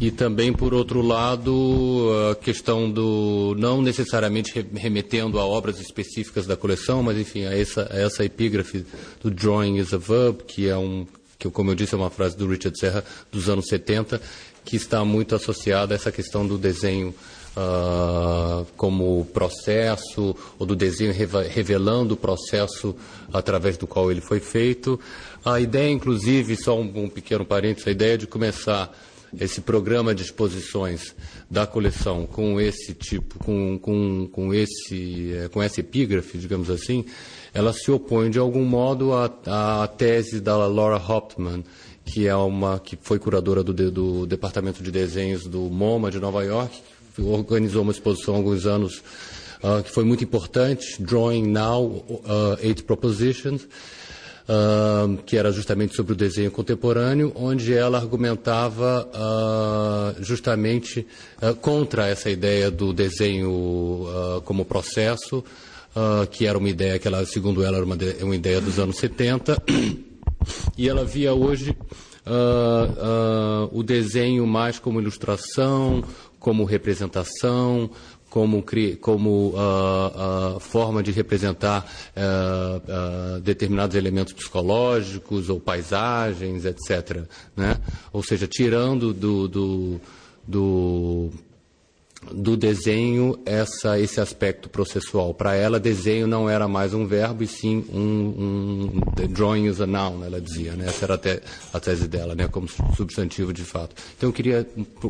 [0.00, 6.56] E também, por outro lado, a questão do não necessariamente remetendo a obras específicas da
[6.56, 8.84] coleção, mas enfim, a essa, a essa epígrafe
[9.22, 11.06] do Drawing is a Verb, que é um,
[11.38, 14.20] que como eu disse, é uma frase do Richard Serra dos anos 70,
[14.64, 17.14] que está muito associada a essa questão do desenho
[17.56, 21.12] uh, como processo, ou do desenho
[21.48, 22.94] revelando o processo
[23.32, 24.98] através do qual ele foi feito.
[25.44, 28.92] A ideia, inclusive, só um, um pequeno parênteses, a ideia de começar
[29.38, 31.14] esse programa de exposições
[31.48, 37.04] da coleção com esse tipo, com, com, com, esse, eh, com essa epígrafe, digamos assim,
[37.54, 39.30] ela se opõe de algum modo à,
[39.82, 41.64] à tese da Laura Hauptmann,
[42.04, 46.44] que é uma que foi curadora do, do departamento de desenhos do MoMA de Nova
[46.44, 46.76] York,
[47.18, 49.02] organizou uma exposição há alguns anos
[49.62, 53.66] uh, que foi muito importante, Drawing Now, uh, Eight Propositions,
[54.50, 61.06] uh, que era justamente sobre o desenho contemporâneo, onde ela argumentava uh, justamente
[61.40, 65.44] uh, contra essa ideia do desenho como processo,
[66.30, 69.60] que era uma ideia que ela, segundo ela, era uma, uma ideia dos anos 70,
[70.78, 71.76] e ela via hoje
[73.72, 76.04] o desenho mais como ilustração,
[76.40, 77.90] como representação,
[78.30, 78.64] como,
[79.00, 81.84] como uh, uh, forma de representar
[82.16, 87.24] uh, determinados elementos psicológicos ou paisagens, etc.
[87.56, 87.76] Né?
[88.12, 90.00] Ou seja, tirando do, do,
[90.46, 91.30] do
[92.32, 95.32] do desenho essa, esse aspecto processual.
[95.32, 99.86] Para ela, desenho não era mais um verbo, e sim um, um drawing is a
[99.86, 100.72] noun, ela dizia.
[100.72, 100.86] Né?
[100.86, 101.40] Essa era até
[101.72, 102.46] a tese dela, né?
[102.46, 103.96] como substantivo de fato.
[104.16, 104.66] Então, eu queria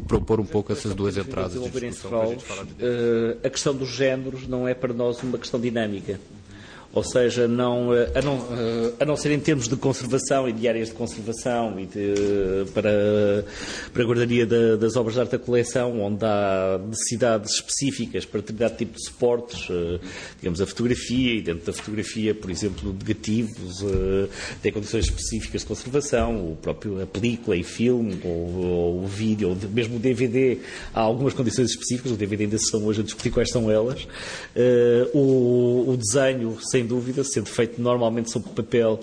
[0.07, 2.23] propor um pouco essas duas entradas de discussão.
[2.23, 6.19] A, uh, a questão dos géneros não é para nós uma questão dinâmica
[6.93, 10.53] ou seja, não, eh, a, não, eh, a não ser em termos de conservação e
[10.53, 13.45] de áreas de conservação e de, para,
[13.93, 18.77] para a guardaria das obras de arte da coleção, onde há necessidades específicas para determinado
[18.77, 20.01] tipo de suportes, eh,
[20.41, 23.85] digamos a fotografia, e dentro da fotografia, por exemplo, negativos,
[24.61, 29.51] tem condições específicas de conservação, o próprio, a película e filme, ou, ou o vídeo,
[29.51, 30.59] ou mesmo o DVD,
[30.93, 34.07] há algumas condições específicas, o DVD ainda são hoje a discutir quais são elas.
[35.13, 39.01] O, o desenho, sem sem dúvida, sendo feito normalmente sob papel,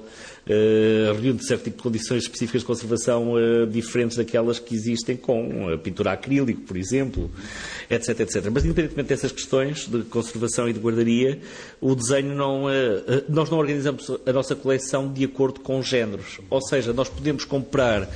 [0.47, 5.69] uh, reunindo certo tipo de condições específicas de conservação uh, diferentes daquelas que existem com
[5.69, 7.30] a pintura acrílico, por exemplo,
[7.89, 8.49] etc, etc.
[8.51, 11.39] Mas, independentemente dessas questões de conservação e de guardaria,
[11.80, 12.65] o desenho não.
[12.65, 16.39] Uh, nós não organizamos a nossa coleção de acordo com géneros.
[16.49, 18.07] Ou seja, nós podemos comprar eh,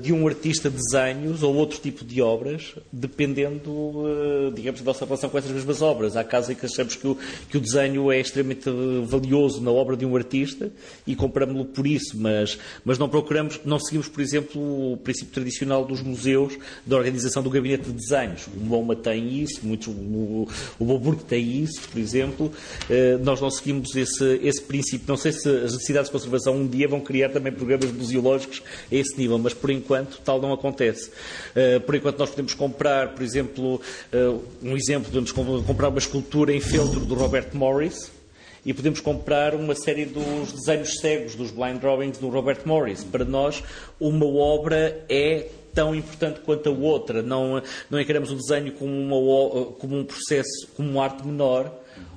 [0.00, 5.04] de um artista de desenhos ou outro tipo de obras, dependendo, eh, digamos, da nossa
[5.04, 6.16] relação com essas mesmas obras.
[6.16, 8.70] Há casos em que achamos que o, que o desenho é extremamente
[9.04, 10.70] valioso na obra de um artista
[11.06, 15.84] e compramos-lo por isso, mas, mas não procuramos, não seguimos, por exemplo, o princípio tradicional
[15.84, 16.56] dos museus
[16.86, 18.46] da organização do gabinete de desenhos.
[18.46, 20.48] O MoMA tem isso, muitos, o,
[20.78, 22.52] o Boburg tem isso, por exemplo.
[22.88, 25.06] Eh, nós não seguimos esse, esse princípio.
[25.08, 28.62] Não sei se as necessidades de conservação um dia vão criar também programas museológicos
[29.00, 31.10] esse nível, mas por enquanto tal não acontece.
[31.10, 33.80] Uh, por enquanto nós podemos comprar, por exemplo,
[34.12, 38.10] uh, um exemplo, podemos comprar uma escultura em feltro do Robert Morris,
[38.64, 43.02] e podemos comprar uma série dos desenhos cegos, dos blind drawings do Robert Morris.
[43.02, 43.62] Para nós,
[43.98, 47.22] uma obra é tão importante quanto a outra.
[47.22, 51.72] Não, não encaramos o desenho como, uma, como um processo, como uma arte menor,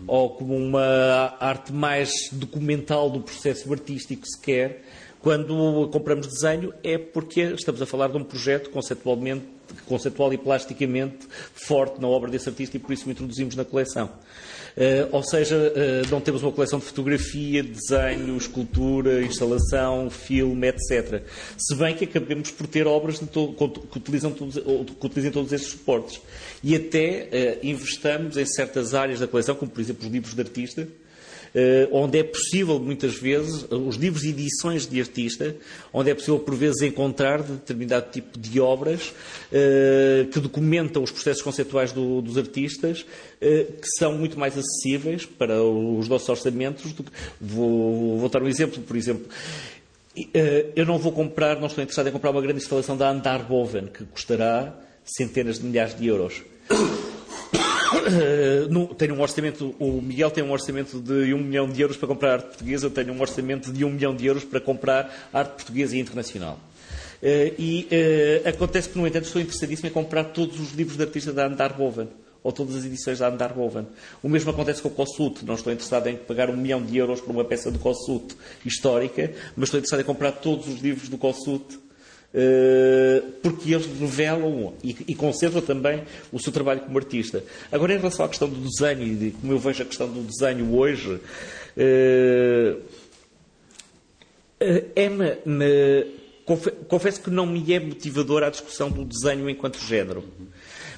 [0.05, 4.83] ou como uma arte mais documental do processo artístico sequer,
[5.23, 9.45] quando compramos desenho é porque estamos a falar de um projeto conceptualmente
[9.87, 14.11] conceptual e plasticamente forte na obra desse artista e por isso o introduzimos na coleção.
[14.75, 21.23] Uh, ou seja, uh, não temos uma coleção de fotografia, desenho, escultura, instalação, filme, etc.
[21.57, 26.19] Se bem que acabemos por ter obras que utilizam, todos, que utilizam todos estes suportes.
[26.61, 27.29] E até
[27.61, 30.87] uh, investamos em certas áreas da coleção, como por exemplo os livros de artista,
[31.91, 35.55] onde é possível, muitas vezes, os livros e edições de artista,
[35.91, 39.13] onde é possível, por vezes, encontrar determinado tipo de obras
[39.51, 43.05] eh, que documentam os processos conceptuais do, dos artistas,
[43.39, 46.93] eh, que são muito mais acessíveis para os nossos orçamentos.
[47.39, 49.25] Vou, vou dar um exemplo, por exemplo.
[50.75, 53.87] Eu não vou comprar, não estou interessado em comprar uma grande instalação da Andar Boven,
[53.87, 56.41] que custará centenas de milhares de euros.
[58.97, 62.33] Tenho um orçamento, o Miguel tem um orçamento de 1 milhão de euros para comprar
[62.33, 65.95] arte portuguesa, eu tenho um orçamento de 1 milhão de euros para comprar arte portuguesa
[65.95, 66.59] e internacional.
[67.21, 67.87] Uh, e
[68.45, 71.47] uh, acontece que, no entanto, estou interessadíssimo em comprar todos os livros de artista da
[71.47, 72.09] Andar Boven,
[72.43, 73.87] ou todas as edições da Andar Boven.
[74.21, 75.41] O mesmo acontece com o Kossuth.
[75.43, 78.35] Não estou interessado em pagar um milhão de euros por uma peça do Kossuth
[78.65, 81.77] histórica, mas estou interessado em comprar todos os livros do Kossuth eh,
[83.41, 87.43] porque eles revelam e, concentram também o seu trabalho como artista.
[87.71, 90.75] Agora, em relação à questão do desenho, e como eu vejo a questão do desenho
[90.75, 91.19] hoje,
[91.77, 92.75] eh,
[94.59, 95.37] eh, é-me.
[96.89, 100.25] Confesso que não me é motivadora a discussão do desenho enquanto género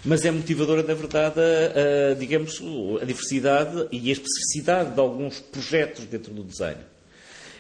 [0.06, 2.62] mas é motivadora, na verdade, a, a, digamos,
[3.02, 6.78] a diversidade e a especificidade de alguns projetos dentro do desenho.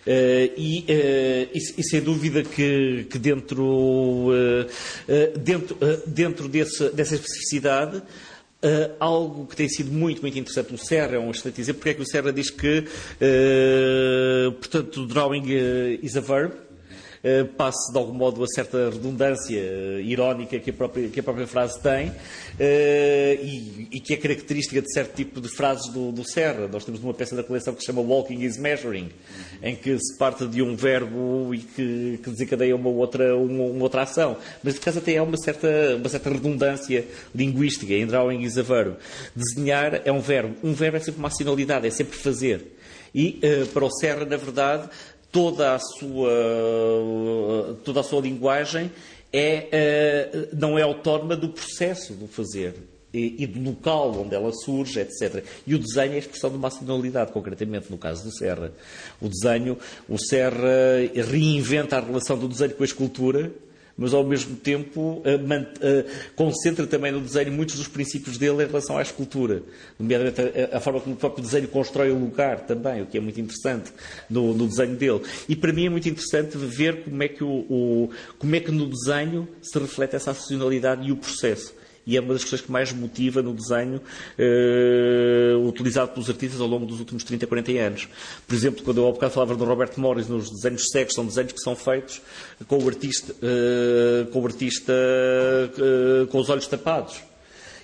[0.05, 5.75] Uh, e, uh, e, e, sem dúvida que, que dentro, uh, dentro,
[6.05, 8.03] dentro desse, dessa especificidade,
[8.99, 10.73] algo que tem sido muito, muito interessante.
[10.73, 11.79] O Serra é um excelente exemplo.
[11.79, 12.83] Porque é que o Serra diz que,
[14.59, 15.43] portanto, drawing
[16.01, 16.64] is a verb, eh,
[17.57, 21.47] passe de algum modo a certa redundância eh, irónica que a própria, que a própria
[21.47, 22.11] frase tem
[22.59, 26.67] eh, e, e, que é característica de certo tipo de frases do, do, Serra.
[26.67, 29.09] Nós temos uma peça da coleção que se chama Walking is Measuring,
[29.63, 33.83] em que se parte de um verbo e que, que desencadeia uma outra, uma, uma,
[33.83, 34.37] outra ação.
[34.63, 38.61] Mas, de caso, até há uma certa, uma certa redundância linguística em drawing is a
[38.61, 38.97] verb.
[39.35, 40.55] Desenhar é um verbo.
[40.63, 42.75] Um verbo é sempre uma sinalidade, é sempre fazer.
[43.15, 44.89] E, uh, para o Serra, na verdade,
[45.35, 46.29] toda a sua,
[47.83, 48.89] toda a sua linguagem
[49.33, 52.73] é, eh, não é autónoma do processo do fazer
[53.13, 55.43] e, do local onde ela surge, etc.
[55.67, 58.71] E o desenho é a expressão de uma nacionalidade, concretamente no caso do Serra.
[59.21, 59.77] O desenho,
[60.07, 63.51] o Serra reinventa a relação do desenho com a escultura,
[63.97, 65.23] mas ao mesmo tempo
[66.35, 69.63] concentra também no desenho muitos dos princípios dele em relação à escultura,
[69.97, 70.41] nomeadamente
[70.71, 73.91] a, forma como o próprio desenho constrói o lugar também, o que é muito interessante
[74.29, 75.21] no, no desenho dele.
[75.47, 78.71] E para mim é muito interessante ver como é que, o, o, como é que
[78.71, 81.73] no desenho se reflete essa sazonalidade e o processo
[82.05, 84.01] e é uma das questões que mais motiva no desenho
[84.37, 88.07] uh, utilizado pelos artistas ao longo dos últimos 30, 40 anos.
[88.47, 91.53] Por exemplo, quando eu há bocado falava do Robert Morris nos desenhos cegos, são desenhos
[91.53, 92.21] que são feitos
[92.67, 97.21] com o artista, uh, com, o artista uh, com os olhos tapados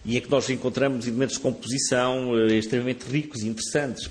[0.04, 4.10] e é que nós encontramos elementos de composição uh, extremamente ricos e interessantes.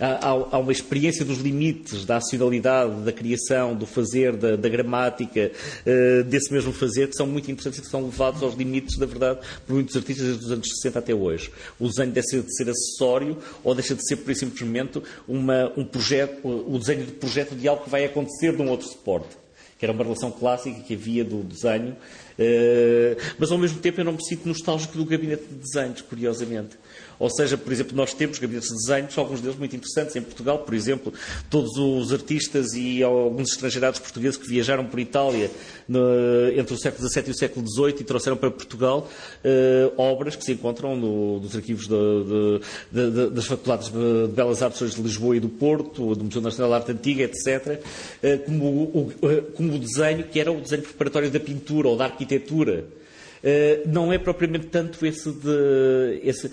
[0.00, 5.52] Há, uma experiência dos limites da acionalidade, da criação, do fazer, da, da gramática,
[5.86, 9.06] uh, desse mesmo fazer, que são muito interessantes e que são levados aos limites, da
[9.06, 11.50] verdade, por muitos artistas desde os anos 60 até hoje.
[11.78, 16.46] O desenho deixa de ser acessório ou deixa de ser, por simplesmente, uma, um projeto,
[16.46, 19.40] o desenho de projeto de algo que vai acontecer num outro suporte
[19.80, 21.96] que era uma relação clássica que havia do desenho,
[23.38, 26.76] mas ao mesmo tempo eu não me sinto nostálgico do gabinete de desenhos, curiosamente.
[27.20, 30.16] Ou seja, por exemplo, nós temos gabinetes de desenhos, alguns deles muito interessantes.
[30.16, 31.12] Em Portugal, por exemplo,
[31.50, 35.50] todos os artistas e alguns estrangeirados portugueses que viajaram por Itália
[35.86, 36.00] no,
[36.56, 39.06] entre o século XVII e o século XVIII e trouxeram para Portugal
[39.44, 42.60] uh, obras que se encontram no, nos arquivos de,
[42.90, 46.70] de, de, das faculdades de Belas Artes de Lisboa e do Porto, do Museu Nacional
[46.70, 47.82] de Arte Antiga, etc.,
[48.24, 49.12] uh, como, o,
[49.54, 52.86] como o desenho que era o desenho preparatório da pintura ou da arquitetura.
[53.42, 56.20] Uh, não é propriamente tanto esse de.
[56.22, 56.52] Esse, uh,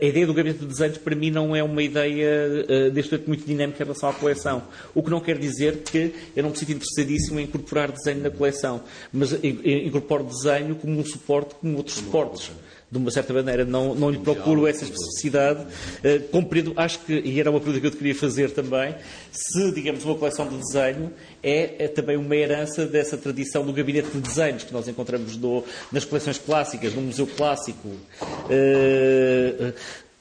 [0.00, 3.46] a ideia do gabinete de desenhos, para mim, não é uma ideia deste momento muito
[3.46, 4.62] dinâmica em relação à coleção.
[4.94, 8.30] O que não quer dizer que eu não me sinto interessadíssimo em incorporar desenho na
[8.30, 8.82] coleção,
[9.12, 12.50] mas incorporo desenho como um suporte, como outros suportes
[12.90, 15.60] de uma certa maneira, não, não lhe procuro essa especificidade.
[15.62, 18.94] Uh, compreendo, acho que, e era uma pergunta que eu te queria fazer também,
[19.30, 21.12] se, digamos, uma coleção de desenho
[21.42, 25.64] é, é também uma herança dessa tradição do gabinete de desenhos que nós encontramos no,
[25.92, 27.88] nas coleções clássicas, no Museu Clássico.
[27.88, 29.72] Uh,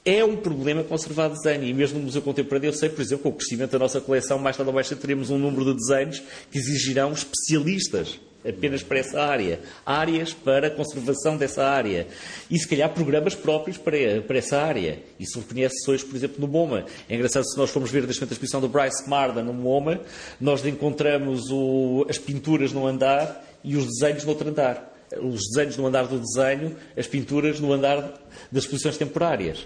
[0.10, 1.64] é um problema conservar desenho.
[1.64, 4.40] E mesmo no Museu Contemporâneo, eu sei, por exemplo, com o crescimento da nossa coleção,
[4.40, 9.00] mais tarde ou mais tarde teremos um número de desenhos que exigirão especialistas apenas para
[9.00, 12.08] essa área, áreas para a conservação dessa área
[12.50, 15.00] e, se calhar, programas próprios para, para essa área.
[15.20, 16.86] Isso reconhece-se hoje, por exemplo, no MoMA.
[17.08, 20.02] É engraçado, se nós formos ver a exposição do Bryce Marden no MoMA,
[20.40, 24.88] nós encontramos o, as pinturas no andar e os desenhos no outro andar.
[25.22, 28.14] Os desenhos no andar do desenho, as pinturas no andar
[28.52, 29.66] das exposições temporárias.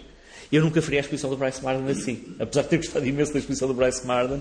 [0.54, 2.26] Eu nunca faria a exposição do Bryce Marden assim.
[2.38, 4.40] Apesar de ter gostado imenso da exposição do Bryce Marden,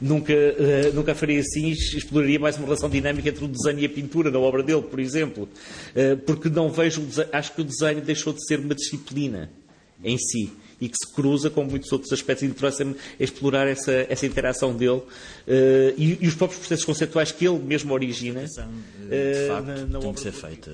[0.00, 3.84] nunca, uh, nunca faria assim e exploraria mais uma relação dinâmica entre o desenho e
[3.84, 5.46] a pintura da obra dele, por exemplo.
[5.94, 9.50] Uh, porque não vejo, acho que o desenho deixou de ser uma disciplina
[10.02, 10.50] em si
[10.80, 12.42] e que se cruza com muitos outros aspectos.
[12.42, 15.04] E interessa-me explorar essa, essa interação dele uh,
[15.94, 18.46] e, e, os próprios processos conceptuais que ele mesmo origina.
[18.46, 20.72] De facto, na, na tem que ser feita.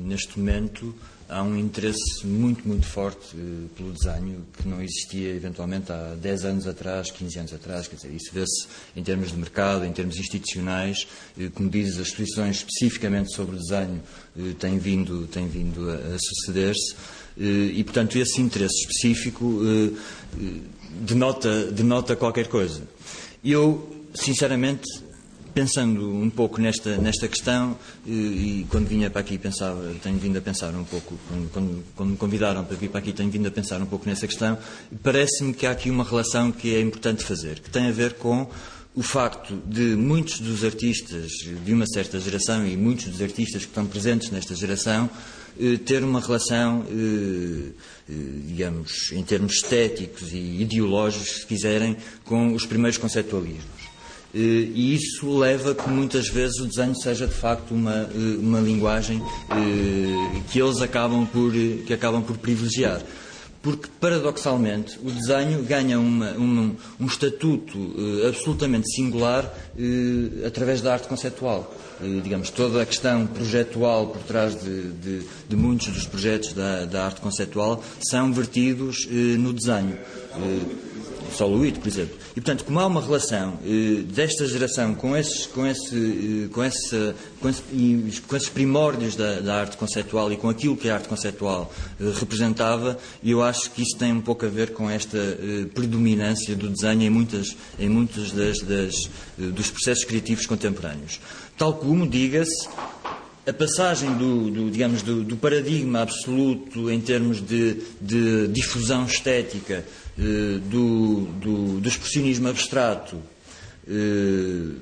[0.00, 0.94] neste momento
[1.34, 6.44] há um interesse muito, muito forte uh, pelo desenho que não existia eventualmente há 10
[6.44, 7.88] anos atrás, 15 anos atrás.
[7.88, 11.08] Quer dizer, isso vê-se em termos de mercado, em termos institucionais.
[11.36, 14.00] Uh, como dizes, as exposições especificamente sobre o desenho
[14.36, 16.94] uh, têm vindo, têm vindo a, a suceder-se.
[17.36, 19.60] e, portanto, esse interesse específico
[21.00, 22.82] denota, denota qualquer coisa.
[23.44, 24.86] Eu, sinceramente,
[25.54, 30.42] pensando um pouco nesta, nesta questão, e, quando vinha para aqui pensava, tenho vindo a
[30.42, 31.16] pensar um pouco,
[31.52, 34.26] quando, quando, me convidaram para vir para aqui, tenho vindo a pensar um pouco nessa
[34.26, 34.58] questão,
[35.02, 38.48] parece-me que há aqui uma relação que é importante fazer, que tem a ver com
[38.96, 41.30] o facto de muitos dos artistas
[41.64, 45.10] de uma certa geração e muitos dos artistas que estão presentes nesta geração
[45.58, 47.70] eh, ter uma relação, eh,
[48.08, 48.12] eh,
[48.46, 53.83] digamos, em termos estéticos e ideológicos, se quiserem, com os primeiros conceptualismos.
[54.34, 58.36] Eh, e isso leva a que muitas vezes o desenho seja de facto uma, eh,
[58.38, 63.00] uma linguagem eh, que eles acabam por, que acabam por privilegiar.
[63.62, 67.78] Porque, paradoxalmente, o desenho ganha uma, um, um estatuto
[68.28, 69.50] absolutamente singular
[70.46, 71.74] através da arte conceptual.
[72.22, 77.06] digamos, toda a questão projetual por trás de, de, de muitos dos projetos da, da,
[77.06, 79.08] arte conceptual são vertidos
[79.38, 79.96] no desenho.
[81.34, 82.23] Soluído, por exemplo.
[82.36, 86.64] E, portanto, como há uma relação eh, desta geração com esses, com esse, eh, com
[86.64, 87.62] esse, com, esse,
[88.22, 92.12] com esses primórdios da, da, arte conceptual e com aquilo que a arte conceptual eh,
[92.18, 96.68] representava, eu acho que isso tem um pouco a ver com esta eh, predominância do
[96.68, 98.94] desenho em, muitas, em muitos das, das,
[99.38, 101.20] eh, dos processos criativos contemporâneos.
[101.56, 102.68] Tal como, diga-se,
[103.46, 109.84] a passagem do, do digamos, do, do, paradigma absoluto em termos de, de difusão estética
[110.16, 113.16] do, do, do expressionismo abstrato
[113.88, 114.76] eh,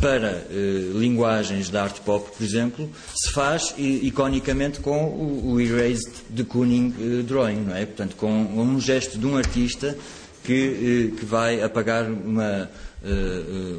[0.00, 6.12] para eh, linguagens da arte pop, por exemplo, se faz iconicamente com o, o erased
[6.30, 7.84] de Kooning drawing, não é?
[7.84, 9.98] Portanto, com um gesto de um artista
[10.44, 12.70] que, que vai apagar uma,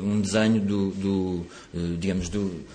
[0.04, 1.46] um desenho do, do
[1.98, 2.66] digamos, do,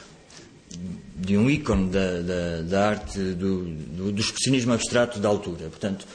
[1.17, 5.69] de um ícone da, da, da arte do, do, do, expressionismo abstrato da altura.
[5.69, 6.07] Portanto,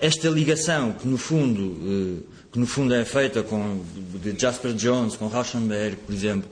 [0.00, 2.22] esta ligação que no fundo, eh,
[2.52, 3.82] que no fundo é feita com
[4.22, 6.48] de Jasper Jones, com Rauschenberg, por exemplo,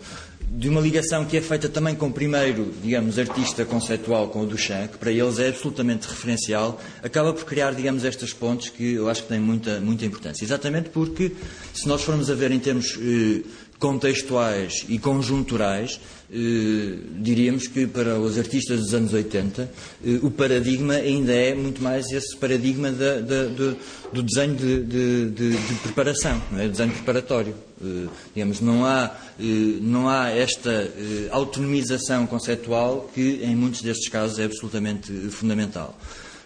[0.50, 4.46] de uma ligação que é feita também com o primeiro, digamos, artista conceitual, com o
[4.46, 9.08] Duchamp, que para eles é absolutamente referencial, acaba por criar, digamos, estas pontes que eu
[9.08, 10.44] acho que têm muita, muita importância.
[10.44, 11.32] Exatamente porque,
[11.72, 13.42] se nós formos a ver em termos eh,
[13.78, 19.70] contextuais e conjunturais, eh, diríamos que para os artistas dos anos 80
[20.04, 23.76] eh, o paradigma ainda é muito mais esse paradigma da, da, do,
[24.12, 26.68] do, desenho de, de, de, de preparação, é?
[26.68, 27.54] desenho preparatório.
[27.82, 29.42] Eh, digamos, não há, eh,
[29.80, 35.98] não há esta eh, autonomização conceptual que em muitos destes casos é absolutamente fundamental.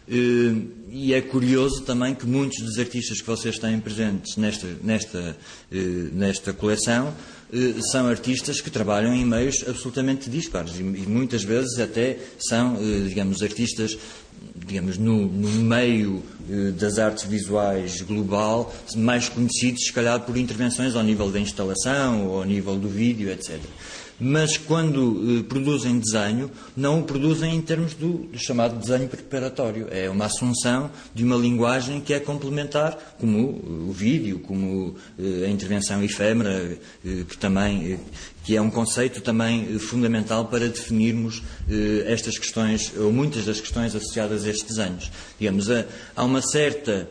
[0.09, 5.37] E é curioso também que muitos dos artistas que vocês têm presentes nesta, nesta,
[6.13, 7.13] nesta coleção
[7.91, 13.43] são artistas que trabalham em meios absolutamente dispares e muitas vezes até são, eh, digamos,
[13.43, 13.97] artistas
[14.55, 16.23] digamos, no, no meio
[16.79, 22.39] das artes visuais global, mais conhecidos, se calhar, por intervenções ao nível da instalação ou
[22.39, 23.59] ao nível do vídeo, etc
[24.19, 29.89] mas quando eh, produzem desenho, não o produzem em termos do, do, chamado desenho preparatório.
[29.91, 35.49] É uma assunção de uma linguagem que é complementar, como o vídeo, como eh, a
[35.49, 37.99] intervenção efêmera, eh, que também eh,
[38.47, 43.61] que é um conceito também eh, fundamental para definirmos eh, estas questões, ou muitas das
[43.61, 45.11] questões associadas a estes desenhos.
[45.39, 45.67] Digamos,
[46.15, 47.11] há uma certa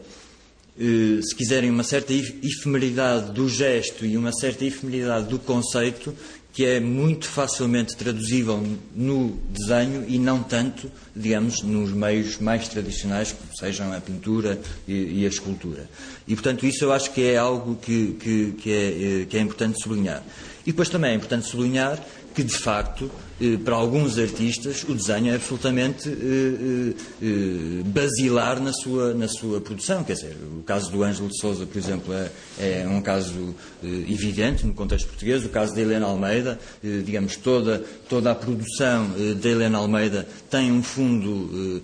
[0.78, 6.14] se quiserem, uma certa efemeridade do gesto e uma certa efemeridade do conceito
[6.56, 13.34] que é muito facilmente traduzível no desenho e não tanto, digamos, nos meios mais tradicionais,
[13.34, 15.90] como sejam a pintura e, e a escultura.
[16.26, 19.42] E, portanto, isso eu acho que é algo que, que, que, é, eh, que é
[19.42, 20.24] importante sublinhar.
[20.66, 22.00] E depois também é importante sublinhar
[22.36, 23.10] que, de facto,
[23.40, 29.62] eh, para alguns artistas, o desenho é absolutamente eh, eh, basilar na sua, na sua
[29.62, 30.04] produção.
[30.04, 32.30] Quer dizer, o caso do Ângelo de Souza, por exemplo, é,
[32.60, 35.46] é um caso evidente no contexto português.
[35.46, 39.10] O caso da Helena Almeida, digamos, toda, toda a produção
[39.42, 41.82] da Helena Almeida tem um fundo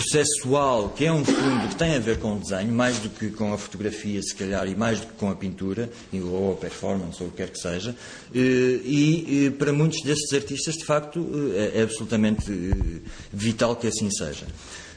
[0.00, 3.28] processual, que é um fundo que tem a ver com o desenho, mais do que
[3.30, 7.22] com a fotografia, se calhar, e mais do que com a pintura, ou a performance,
[7.22, 7.94] ou o que quer que seja.
[8.34, 13.00] Eh, e para muitos destes artistas, de facto, eh, é absolutamente eh,
[13.32, 14.46] vital que assim seja.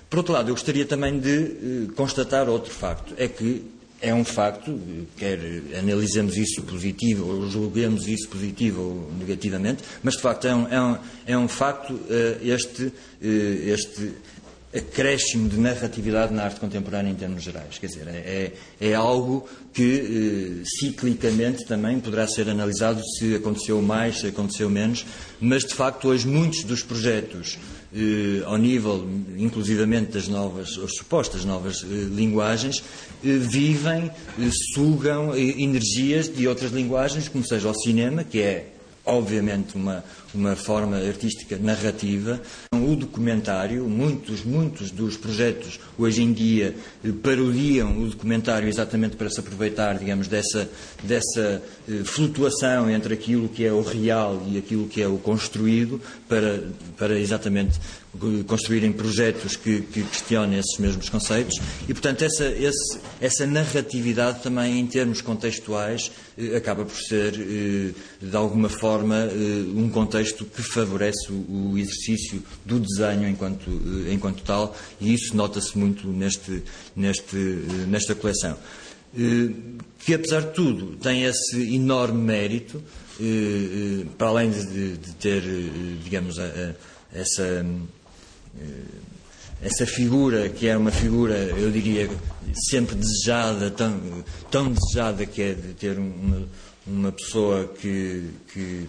[0.09, 3.63] Por outro lado, eu gostaria também de constatar outro facto, é que
[3.99, 4.79] é um facto,
[5.17, 5.39] quer
[5.79, 10.81] analisemos isso positivo ou julguemos isso positivo ou negativamente, mas de facto é um, é
[10.81, 11.97] um, é um facto
[12.41, 12.91] este,
[13.21, 14.13] este
[14.75, 17.77] acréscimo de narratividade na arte contemporânea em termos gerais.
[17.77, 18.51] Quer dizer, é,
[18.81, 24.69] é, é algo que eh, ciclicamente também poderá ser analisado se aconteceu mais, se aconteceu
[24.69, 25.05] menos,
[25.39, 27.57] mas de facto hoje muitos dos projetos
[27.95, 29.07] eh, ao nível,
[29.37, 32.83] inclusivamente, das novas, ou supostas novas eh, linguagens,
[33.23, 34.09] eh, vivem,
[34.39, 38.69] eh, sugam eh, energias de outras linguagens, como seja o cinema, que é
[39.05, 40.03] obviamente uma,
[40.33, 42.41] uma forma artística narrativa.
[42.73, 46.75] O documentário, muitos, muitos dos projetos hoje em dia
[47.21, 50.69] parodiam o documentário exatamente para se aproveitar, digamos, dessa,
[51.03, 56.01] dessa eh, flutuação entre aquilo que é o real e aquilo que é o construído,
[56.27, 56.63] para,
[56.97, 57.79] para exatamente
[58.47, 61.59] construírem projetos que, que, questionem esses mesmos conceitos
[61.89, 67.91] e, portanto, essa, esse, essa narratividade também em termos contextuais eh, acaba por ser, eh,
[68.21, 69.27] de alguma forma,
[69.75, 73.69] um contexto que favorece o, exercício do desenho enquanto,
[74.07, 76.63] eh, enquanto tal e isso nota-se muito neste,
[76.95, 78.57] neste, eh, nesta coleção.
[79.17, 79.51] Eh,
[79.99, 82.81] que, apesar de tudo, tem esse enorme mérito,
[84.17, 85.43] para além de, de ter,
[86.03, 86.35] digamos,
[87.13, 87.63] essa
[89.63, 92.09] essa figura que é uma figura, eu diria,
[92.69, 93.99] sempre desejada, tão,
[94.51, 96.43] tão desejada que é de ter uma,
[96.85, 98.85] uma pessoa que, que,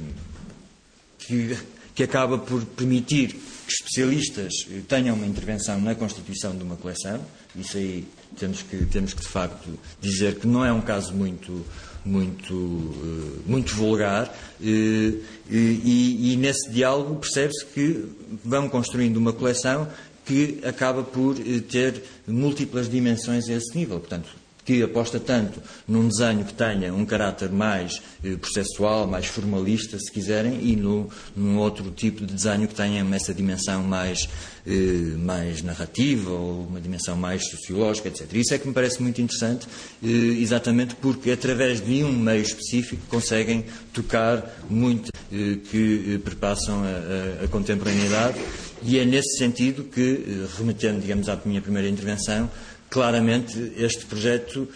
[1.27, 1.57] que,
[1.95, 4.53] que acaba por permitir que especialistas
[4.89, 7.20] tenham uma intervenção na constituição de uma coleção.
[7.57, 8.07] Isso aí
[8.39, 9.68] temos que, temos que de facto
[10.01, 11.64] dizer que não é um caso muito,
[12.05, 15.12] muito, eh, muito vulgar, eh,
[15.51, 18.05] e, e nesse diálogo percebe-se que
[18.45, 19.89] vão construindo uma coleção
[20.25, 24.01] que acaba por eh, ter múltiplas dimensões a esse nível.
[24.01, 24.29] Portanto,
[24.65, 30.11] que aposta tanto num desenho que tenha um caráter mais eh, processual, mais formalista, se
[30.11, 34.29] quiserem, e no, num outro tipo de desenho que tenha essa dimensão mais,
[34.67, 38.33] eh, mais narrativa ou uma dimensão mais sociológica, etc.
[38.33, 39.67] Isso é que me parece muito interessante,
[40.03, 46.83] eh, exatamente porque através de um meio específico conseguem tocar muito eh, que eh, perpassam
[46.83, 48.39] a, a, a contemporaneidade
[48.87, 52.51] e é nesse sentido que, eh, remetendo, digamos, à minha primeira intervenção,
[52.95, 54.68] claramente este projeto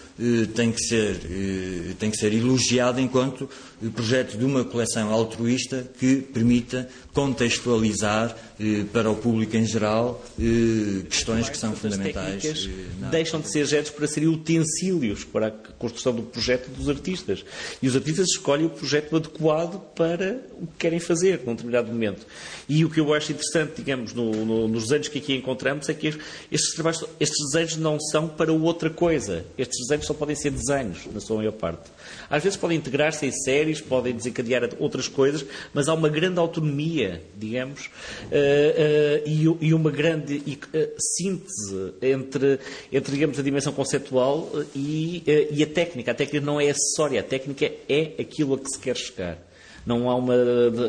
[0.55, 3.49] tem, que ser, eh, tem que ser elogiado enquanto
[3.95, 11.05] projeto de uma coleção altruísta que permita contextualizar eh, para o público em geral eh,
[11.09, 12.45] questões que são fundamentais.
[12.45, 17.45] Eh, deixam de ser objetos para serem utensílios para a construção do projeto dos artistas.
[17.81, 22.27] E os artistas escolhem o projeto adequado para o que querem fazer num determinado momento.
[22.69, 25.95] E o que eu acho interessante, digamos, no, no, nos desenhos que aqui encontramos é
[25.95, 26.09] que
[26.51, 29.45] estes, trabalhos, estes desenhos não são para outra coisa.
[29.57, 31.91] Estes desenhos só podem ser desenhos, na sua maior parte.
[32.31, 37.23] Às vezes podem integrar-se em séries, podem desencadear outras coisas, mas há uma grande autonomia,
[37.37, 42.59] digamos, uh, uh, e, e, uma grande uh, síntese entre,
[42.91, 46.13] entre, digamos, a dimensão conceptual e, e a técnica.
[46.13, 49.39] A técnica não é acessória, a técnica é aquilo a que se quer chegar.
[49.85, 50.35] Não há uma,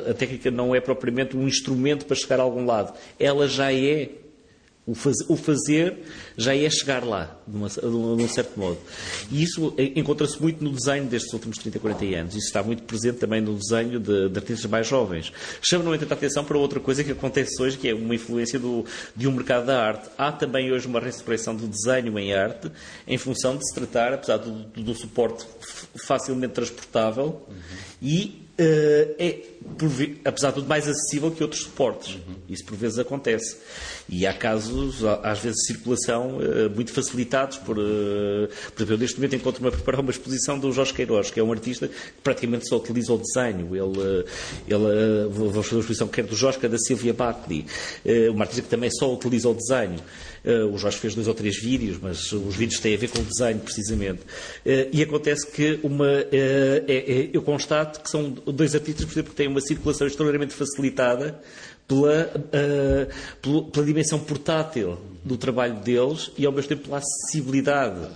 [0.10, 2.94] a técnica não é propriamente um instrumento para chegar a algum lado.
[3.20, 4.10] Ela já é
[4.90, 6.00] o, faz, o fazer
[6.36, 8.78] já é chegar lá, de, uma, de, um, certo modo.
[9.32, 12.36] E isso encontra-se muito no desenho destes últimos 30, 40 anos.
[12.36, 15.32] Isso está muito presente também no desenho de, de artistas mais jovens.
[15.62, 18.58] Chama, no entanto, a atenção para outra coisa que acontece hoje, que é uma influência
[18.58, 18.84] do,
[19.16, 20.10] de um mercado da arte.
[20.18, 22.72] Há também hoje uma ressurreição do desenho em arte,
[23.08, 25.46] em função de se tratar, apesar do, do suporte
[26.08, 27.56] facilmente transportável, uhum.
[28.02, 29.40] e é,
[30.26, 32.16] apesar de tudo, mais acessível que outros suportes.
[32.16, 32.36] Uhum.
[32.50, 33.58] Isso por vezes acontece.
[34.10, 37.78] E há casos, às vezes, de circulação uh, muito facilitados por.
[37.78, 41.40] Uh, por exemplo, eu neste momento encontro-me a preparar uma exposição do Jorge Queiroz, que
[41.40, 43.76] é um artista que praticamente só utiliza o desenho.
[43.76, 44.26] Ele,
[44.68, 48.70] ele vamos fazer uma exposição quer do Jorge, quer da Silvia uh, uma artista que
[48.70, 50.00] também só utiliza o desenho.
[50.44, 53.20] Uh, o Jorge fez dois ou três vídeos, mas os vídeos têm a ver com
[53.20, 54.22] o desenho, precisamente.
[54.66, 59.12] Uh, e acontece que uma, uh, é, é, eu constato que são dois artistas, por
[59.12, 61.40] exemplo, que têm uma circulação extraordinariamente facilitada
[61.88, 62.26] pela,
[63.42, 68.08] pela, pela dimensão portátil do trabalho deles e, ao mesmo tempo, pela acessibilidade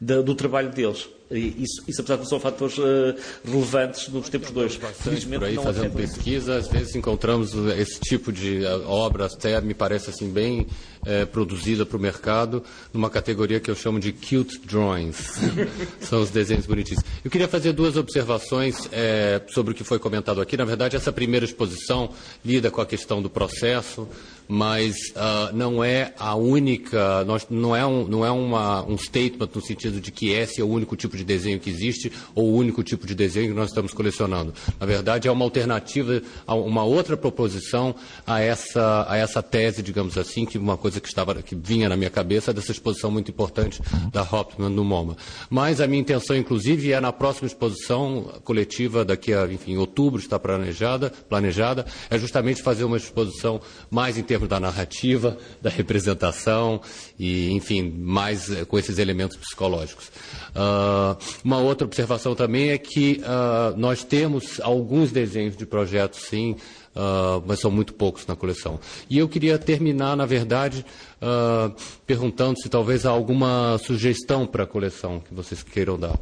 [0.00, 1.08] da, do trabalho deles.
[1.28, 3.14] Isso, isso, apesar de não são fatores uh,
[3.44, 4.76] relevantes nos tempos dois.
[4.76, 9.74] Felizmente, por aí fazendo pesquisa, às vezes encontramos esse tipo de eh, obra, até me
[9.74, 10.68] parece assim bem
[11.06, 15.40] é, produzida para o mercado, numa categoria que eu chamo de cute drawings.
[16.02, 17.02] são os desenhos bonitinhos.
[17.24, 20.56] Eu queria fazer duas observações é, sobre o que foi comentado aqui.
[20.56, 22.10] Na verdade, essa primeira exposição
[22.44, 24.08] lida com a questão do processo,
[24.48, 29.48] mas uh, não é a única, nós, não é, um, não é uma, um statement
[29.54, 32.56] no sentido de que esse é o único tipo de desenho que existe ou o
[32.56, 34.54] único tipo de desenho que nós estamos colecionando.
[34.78, 37.94] Na verdade, é uma alternativa, uma outra proposição
[38.26, 41.96] a essa, a essa tese, digamos assim, que uma coisa que, estava, que vinha na
[41.96, 43.80] minha cabeça dessa exposição muito importante
[44.12, 45.16] da Hopman no MoMA.
[45.50, 50.38] Mas a minha intenção, inclusive, é na próxima exposição coletiva, daqui a, enfim, outubro está
[50.38, 56.80] planejada, planejada, é justamente fazer uma exposição mais interessante termos da narrativa, da representação
[57.18, 60.08] e, enfim, mais eh, com esses elementos psicológicos.
[60.54, 66.56] Uh, uma outra observação também é que uh, nós temos alguns desenhos de projetos, sim,
[66.96, 68.80] uh, mas são muito poucos na coleção.
[69.08, 70.84] E eu queria terminar, na verdade,
[71.20, 71.74] uh,
[72.06, 76.18] perguntando se talvez há alguma sugestão para a coleção que vocês queiram dar.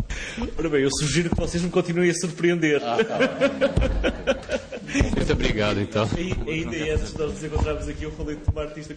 [0.59, 2.83] Ora bem, eu sugiro que vocês me continuem a surpreender.
[2.85, 4.65] Ah, tá
[5.03, 6.09] muito obrigado, então.
[6.17, 8.97] E, ainda antes de nós nos encontrarmos aqui, eu falei de uma artista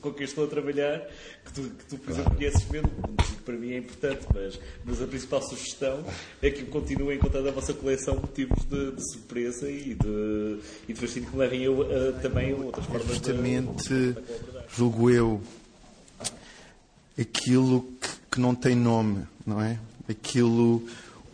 [0.00, 1.06] com quem estou a trabalhar,
[1.44, 5.02] que tu, que tu por exemplo, conheces mesmo, que para mim é importante, mas, mas
[5.02, 6.04] a principal sugestão
[6.42, 10.92] é que continuem a encontrar na vossa coleção motivos de, de surpresa e de, e
[10.92, 14.22] de fascínio que levem eu a, também a outras formas Justamente, de, de
[14.76, 15.40] julgo eu,
[17.18, 19.78] aquilo que, que, não tem nome, não é?
[20.08, 20.86] Aquilo,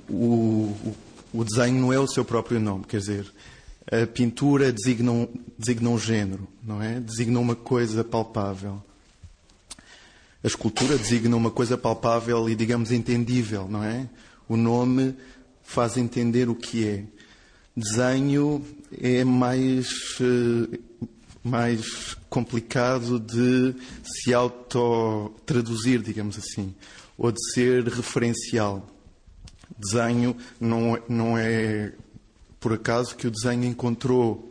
[0.09, 0.97] o, o,
[1.33, 3.33] o desenho não é o seu próprio nome, quer dizer,
[3.91, 5.29] a pintura designa um,
[5.59, 7.01] designa um género, não é?
[7.01, 8.83] Designa uma coisa palpável.
[10.43, 14.09] A escultura designa uma coisa palpável e, digamos, entendível, não é?
[14.49, 15.15] O nome
[15.63, 17.05] faz entender o que é.
[17.77, 18.65] Desenho
[19.01, 19.89] é mais,
[20.21, 20.79] eh,
[21.43, 23.75] mais complicado de
[24.05, 26.75] se auto-traduzir, digamos assim,
[27.17, 28.87] ou de ser referencial.
[29.79, 31.93] Desenho não, não é
[32.63, 34.51] por acaso que o desenho encontrou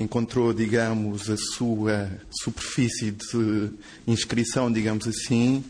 [0.00, 3.70] encontrou, digamos, a sua superfície de
[4.06, 5.64] inscrição, digamos assim,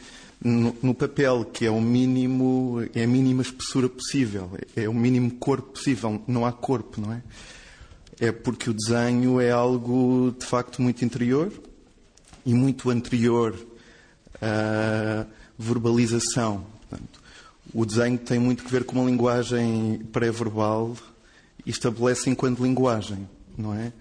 [0.44, 5.30] no, no, papel, que é o mínimo, é a mínima espessura possível, é o mínimo
[5.30, 7.22] corpo possível, não há corpo, não é?
[8.20, 11.50] É porque o desenho é algo de facto muito interior
[12.44, 13.54] e muito anterior
[14.42, 15.24] à
[15.58, 16.66] verbalização.
[16.80, 17.22] Portanto,
[17.72, 20.94] o desenho tem muito que ver com uma linguagem pré-verbal
[21.68, 23.92] e estabelece enquanto linguagem, não é?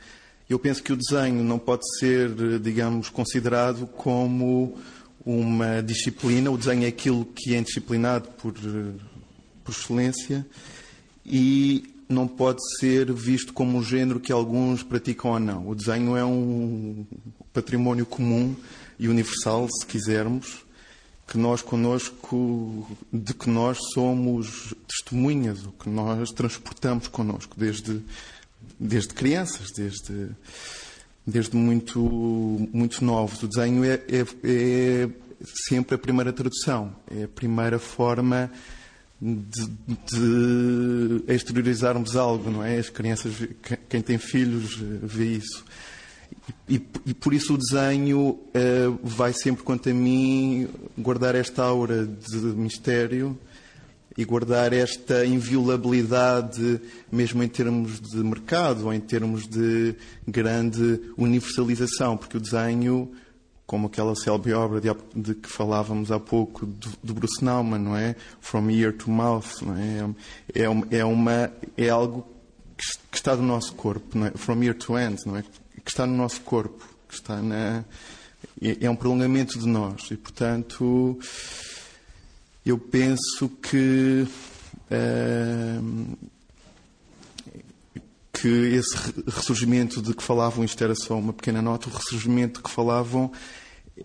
[0.50, 4.78] Eu penso que o desenho não pode ser, digamos, considerado como
[5.26, 6.50] uma disciplina.
[6.50, 10.48] O desenho é aquilo que é disciplinado por, por excelência
[11.26, 15.68] e não pode ser visto como um género que alguns praticam ou não.
[15.68, 17.06] O desenho é um
[17.52, 18.56] património comum
[18.98, 20.66] e universal, se quisermos,
[21.28, 28.02] que nós connosco, de que nós somos testemunhas, o que nós transportamos connosco desde,
[28.80, 30.30] desde crianças, desde,
[31.26, 32.00] desde muito,
[32.72, 33.44] muito novos.
[33.44, 35.10] O desenho é, é, é
[35.68, 38.50] sempre a primeira tradução, é a primeira forma
[39.22, 39.68] de,
[40.06, 42.78] de exteriorizarmos algo, não é?
[42.78, 43.34] As crianças,
[43.90, 45.66] quem tem filhos, vê isso.
[46.70, 46.76] E,
[47.06, 50.68] e, por isso o desenho uh, vai sempre, quanto a mim,
[50.98, 53.38] guardar esta aura de mistério
[54.18, 56.82] e guardar esta inviolabilidade,
[57.12, 59.96] mesmo em termos de mercado ou em termos de
[60.28, 63.12] grande universalização, porque o desenho,
[63.68, 67.96] como aquela célebre obra de, de que falávamos há pouco do, do, Bruce Nauman, não
[67.96, 68.16] é?
[68.42, 70.10] From ear to mouth, não é?
[70.56, 72.26] É, é, uma, é algo
[72.76, 74.32] que, que está no nosso corpo, não é?
[74.32, 75.44] From ear to hand, não é?
[75.88, 77.86] Que está no nosso corpo, que está na.
[78.62, 81.18] É, um prolongamento de nós e, portanto,
[82.66, 84.28] eu penso que.
[84.92, 86.18] Uh,
[88.34, 92.64] que esse ressurgimento de que falavam, isto era só uma pequena nota, o ressurgimento de
[92.66, 93.32] que falavam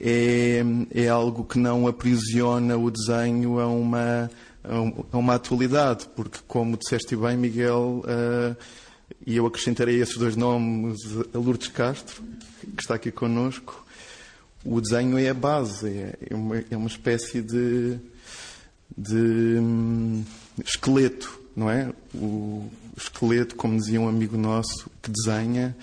[0.01, 4.31] é, é algo que não aprisiona o desenho a uma,
[5.13, 8.57] a uma atualidade, porque, como disseste bem, Miguel, uh,
[9.27, 10.99] e eu acrescentarei esses dois nomes
[11.35, 12.23] a Lourdes Castro,
[12.77, 13.85] que está aqui connosco,
[14.65, 17.99] o desenho é a base, é, é uma, é uma espécie de,
[18.97, 20.25] de um,
[20.65, 21.93] esqueleto, não é?
[22.15, 25.77] O esqueleto, como dizia um amigo nosso que desenha,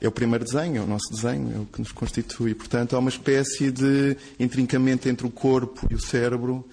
[0.00, 2.54] é o primeiro desenho, é o nosso desenho, é o que nos constitui.
[2.54, 6.68] Portanto, há uma espécie de intrincamento entre o corpo e o cérebro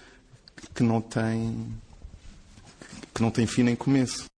[0.75, 1.67] que não tem,
[3.13, 4.30] que não tem fim nem começo.